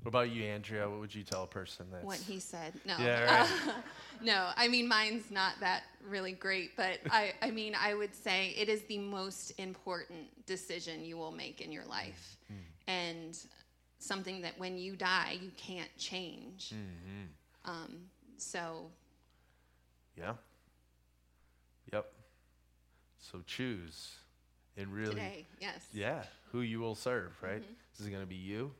What 0.03 0.09
about 0.09 0.31
you, 0.31 0.43
Andrea? 0.43 0.89
What 0.89 0.99
would 0.99 1.13
you 1.13 1.23
tell 1.23 1.43
a 1.43 1.47
person 1.47 1.87
that? 1.91 2.03
What 2.03 2.17
he 2.17 2.39
said. 2.39 2.73
No. 2.85 2.95
Yeah, 2.99 3.41
right. 3.67 3.75
no, 4.21 4.49
I 4.55 4.67
mean, 4.67 4.87
mine's 4.87 5.29
not 5.31 5.53
that 5.59 5.83
really 6.07 6.31
great, 6.31 6.77
but 6.77 6.99
I, 7.11 7.33
I 7.41 7.51
mean, 7.51 7.75
I 7.79 7.93
would 7.93 8.15
say 8.15 8.53
it 8.57 8.69
is 8.69 8.83
the 8.83 8.99
most 8.99 9.51
important 9.57 10.45
decision 10.45 11.03
you 11.03 11.17
will 11.17 11.31
make 11.31 11.61
in 11.61 11.71
your 11.71 11.85
life. 11.85 12.37
And 12.87 13.37
something 13.99 14.41
that 14.43 14.57
when 14.57 14.77
you 14.77 14.95
die, 14.95 15.37
you 15.41 15.51
can't 15.57 15.89
change. 15.97 16.69
Hmm. 16.69 17.69
Um, 17.69 17.97
so, 18.37 18.89
Yeah. 20.15 20.35
Yep. 21.91 22.05
So 23.19 23.41
choose 23.45 24.15
and 24.77 24.93
really 24.93 25.15
today, 25.15 25.45
yes. 25.59 25.87
Yeah, 25.91 26.23
who 26.51 26.61
you 26.61 26.79
will 26.79 26.95
serve, 26.95 27.33
right? 27.41 27.61
This 27.91 27.99
is 27.99 28.07
it 28.07 28.11
going 28.11 28.23
to 28.23 28.27
be 28.27 28.35
you? 28.35 28.71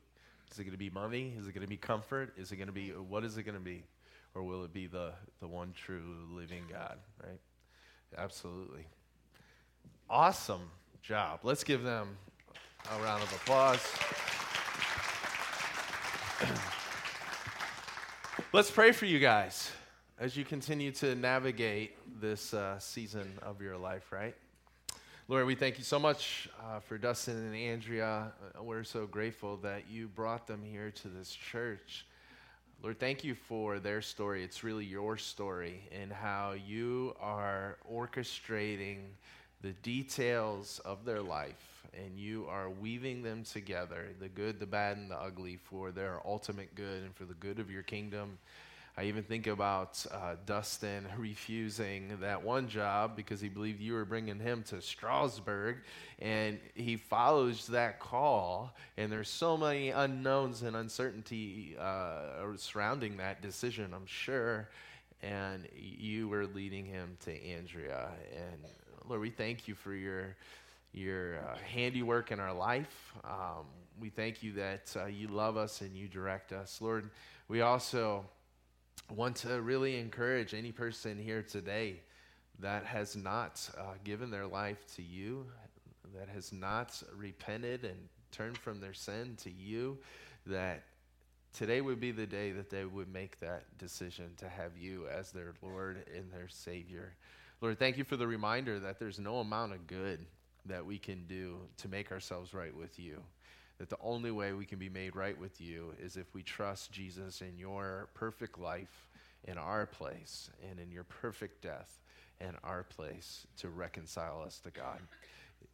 Is 0.52 0.60
it 0.60 0.64
going 0.64 0.72
to 0.72 0.78
be 0.78 0.90
money? 0.90 1.34
Is 1.38 1.48
it 1.48 1.54
going 1.54 1.62
to 1.62 1.70
be 1.70 1.78
comfort? 1.78 2.34
Is 2.38 2.52
it 2.52 2.58
going 2.58 2.68
to 2.68 2.74
be 2.74 2.90
what 2.90 3.24
is 3.24 3.38
it 3.38 3.44
going 3.44 3.58
to 3.58 3.64
be? 3.64 3.84
Or 4.34 4.44
will 4.44 4.64
it 4.64 4.74
be 4.74 4.88
the 4.88 5.12
the 5.40 5.48
one 5.48 5.74
true 5.74 6.16
living 6.32 6.64
God, 6.72 6.98
right? 7.24 7.40
Absolutely. 8.18 8.88
Awesome 10.10 10.72
job. 11.02 11.42
Let's 11.44 11.64
give 11.64 11.84
them 11.84 12.18
a 12.92 13.04
round 13.04 13.24
of 13.24 13.32
applause. 13.34 13.86
Let's 18.54 18.72
pray 18.72 18.92
for 18.92 19.06
you 19.06 19.20
guys 19.20 19.72
as 20.20 20.38
you 20.38 20.46
continue 20.46 20.92
to 20.92 21.16
navigate 21.16 21.96
this 22.20 22.54
uh, 22.54 22.80
season 22.80 23.28
of 23.42 23.62
your 23.62 23.78
life, 23.78 24.12
right? 24.12 24.36
Lord, 25.30 25.46
we 25.46 25.56
thank 25.56 25.78
you 25.78 25.84
so 25.84 26.00
much 26.00 26.48
uh, 26.58 26.80
for 26.80 26.98
Dustin 26.98 27.36
and 27.36 27.54
Andrea. 27.54 28.32
Uh, 28.58 28.64
we're 28.64 28.86
so 28.86 29.06
grateful 29.06 29.58
that 29.58 29.90
you 29.90 30.08
brought 30.08 30.48
them 30.48 30.64
here 30.64 30.90
to 30.90 31.10
this 31.10 31.34
church. 31.34 32.06
Lord, 32.82 32.98
thank 32.98 33.26
you 33.26 33.36
for 33.36 33.80
their 33.80 34.02
story. 34.02 34.42
It's 34.46 34.64
really 34.64 34.86
your 34.86 35.18
story 35.18 35.82
and 35.92 36.14
how 36.14 36.54
you 36.54 37.14
are 37.20 37.78
orchestrating 37.92 39.00
the 39.62 39.74
details 39.84 40.80
of 40.86 41.04
their 41.04 41.22
life 41.22 41.86
and 41.94 42.18
you 42.18 42.46
are 42.50 42.70
weaving 42.70 43.22
them 43.22 43.44
together, 43.44 44.06
the 44.22 44.30
good, 44.30 44.62
the 44.62 44.66
bad, 44.66 44.96
and 44.96 45.12
the 45.12 45.18
ugly, 45.18 45.58
for 45.58 45.92
their 45.92 46.22
ultimate 46.26 46.74
good 46.74 47.04
and 47.04 47.14
for 47.14 47.26
the 47.26 47.34
good 47.34 47.60
of 47.60 47.70
your 47.70 47.84
kingdom. 47.84 48.38
I 49.00 49.04
even 49.04 49.22
think 49.22 49.46
about 49.46 50.04
uh, 50.12 50.38
Dustin 50.48 51.06
refusing 51.20 52.18
that 52.20 52.42
one 52.42 52.68
job 52.68 53.16
because 53.16 53.40
he 53.40 53.48
believed 53.48 53.80
you 53.80 53.94
were 53.94 54.06
bringing 54.06 54.40
him 54.40 54.64
to 54.70 54.82
Strasburg, 54.82 55.78
and 56.18 56.58
he 56.74 56.98
follows 56.98 57.68
that 57.68 58.00
call. 58.00 58.76
And 58.98 59.12
there's 59.12 59.30
so 59.30 59.56
many 59.56 59.92
unknowns 59.92 60.64
and 60.64 60.76
uncertainty 60.76 61.76
uh, 61.80 62.56
surrounding 62.56 63.18
that 63.18 63.40
decision, 63.44 63.94
I'm 63.94 64.08
sure. 64.08 64.68
And 65.22 65.68
you 65.76 66.28
were 66.28 66.48
leading 66.48 66.86
him 66.86 67.18
to 67.26 67.44
Andrea. 67.46 68.10
And 68.36 68.64
Lord, 69.08 69.22
we 69.22 69.30
thank 69.30 69.68
you 69.68 69.76
for 69.76 69.94
your 69.94 70.36
your 70.94 71.38
uh, 71.40 71.58
handiwork 71.72 72.32
in 72.32 72.40
our 72.40 72.54
life. 72.54 73.14
Um, 73.24 73.66
we 74.00 74.10
thank 74.10 74.42
you 74.42 74.54
that 74.54 74.96
uh, 74.96 75.06
you 75.06 75.28
love 75.28 75.56
us 75.56 75.82
and 75.82 75.96
you 75.96 76.08
direct 76.08 76.52
us, 76.52 76.80
Lord. 76.82 77.12
We 77.48 77.62
also 77.62 78.26
want 79.14 79.38
to 79.38 79.62
really 79.62 79.98
encourage 79.98 80.54
any 80.54 80.72
person 80.72 81.18
here 81.18 81.42
today 81.42 82.02
that 82.60 82.86
has 82.86 83.16
not 83.16 83.70
uh, 83.78 83.94
given 84.04 84.30
their 84.30 84.46
life 84.48 84.86
to 84.96 85.02
you, 85.02 85.46
that 86.16 86.28
has 86.30 86.52
not 86.52 87.02
repented 87.16 87.84
and 87.84 87.98
turned 88.32 88.58
from 88.58 88.80
their 88.80 88.94
sin 88.94 89.36
to 89.44 89.52
you, 89.52 89.98
that 90.46 90.84
today 91.54 91.82
would 91.82 92.00
be 92.00 92.12
the 92.12 92.26
day 92.26 92.52
that 92.52 92.70
they 92.70 92.86
would 92.86 93.12
make 93.12 93.40
that 93.40 93.66
decision 93.78 94.32
to 94.38 94.50
have 94.50 94.72
you 94.78 95.08
as 95.08 95.32
their 95.32 95.54
Lord 95.62 96.04
and 96.16 96.32
their 96.32 96.48
Savior. 96.50 97.14
Lord, 97.62 97.80
thank 97.80 97.98
you 97.98 98.04
for 98.04 98.18
the 98.18 98.28
reminder 98.28 98.80
that 98.80 99.00
there's 99.00 99.20
no 99.20 99.40
amount 99.40 99.74
of 99.74 99.88
good 99.88 100.26
that 100.66 100.86
we 100.86 100.98
can 100.98 101.26
do 101.28 101.58
to 101.78 101.88
make 101.88 102.12
ourselves 102.12 102.54
right 102.54 102.76
with 102.76 103.00
you 103.00 103.22
that 103.78 103.90
the 103.90 103.98
only 104.02 104.32
way 104.32 104.54
we 104.54 104.66
can 104.66 104.80
be 104.80 104.90
made 104.90 105.16
right 105.16 105.40
with 105.40 105.62
you 105.62 105.94
is 106.02 106.18
if 106.18 106.34
we 106.34 106.44
trust 106.44 106.92
Jesus 106.92 107.42
in 107.42 107.58
your 107.58 108.10
perfect 108.14 108.60
life 108.60 109.08
in 109.46 109.58
our 109.58 109.86
place 109.86 110.50
and 110.70 110.80
in 110.80 110.92
your 110.92 111.04
perfect 111.04 111.62
death 111.62 112.00
in 112.40 112.52
our 112.64 112.84
place 112.84 113.48
to 113.58 113.70
reconcile 113.70 114.44
us 114.46 114.60
to 114.60 114.72
God. 114.72 115.00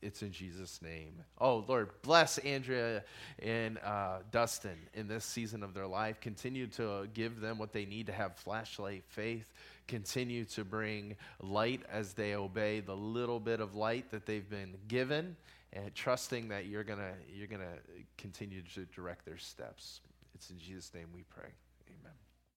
It's 0.02 0.22
in 0.22 0.32
Jesus' 0.32 0.82
name. 0.82 1.14
Oh, 1.40 1.64
Lord, 1.68 1.90
bless 2.02 2.38
Andrea 2.40 3.04
and 3.40 3.78
uh, 3.80 4.20
Dustin 4.32 4.78
in 4.94 5.08
this 5.08 5.24
season 5.26 5.64
of 5.64 5.74
their 5.74 5.88
life. 5.88 6.20
Continue 6.20 6.68
to 6.68 7.08
give 7.14 7.40
them 7.40 7.58
what 7.58 7.74
they 7.74 7.86
need 7.86 8.08
to 8.08 8.14
have 8.14 8.36
flashlight 8.36 9.04
faith. 9.08 9.52
Continue 9.88 10.46
to 10.46 10.64
bring 10.64 11.16
light 11.42 11.82
as 11.92 12.14
they 12.14 12.36
obey 12.36 12.80
the 12.80 12.96
little 12.96 13.40
bit 13.40 13.60
of 13.60 13.76
light 13.76 14.12
that 14.12 14.26
they've 14.26 14.50
been 14.50 14.76
given 14.88 15.36
and 15.74 15.94
trusting 15.94 16.50
that 16.50 16.66
you're 16.68 16.84
going 16.84 17.00
to 17.00 17.14
you're 17.34 17.48
going 17.48 17.62
to 17.62 18.04
continue 18.18 18.62
to 18.76 18.86
direct 18.86 19.26
their 19.26 19.38
steps. 19.38 20.02
It's 20.36 20.50
in 20.50 20.58
Jesus' 20.58 20.94
name 20.94 21.08
we 21.14 21.24
pray. 21.24 21.50
Amen. 21.88 22.14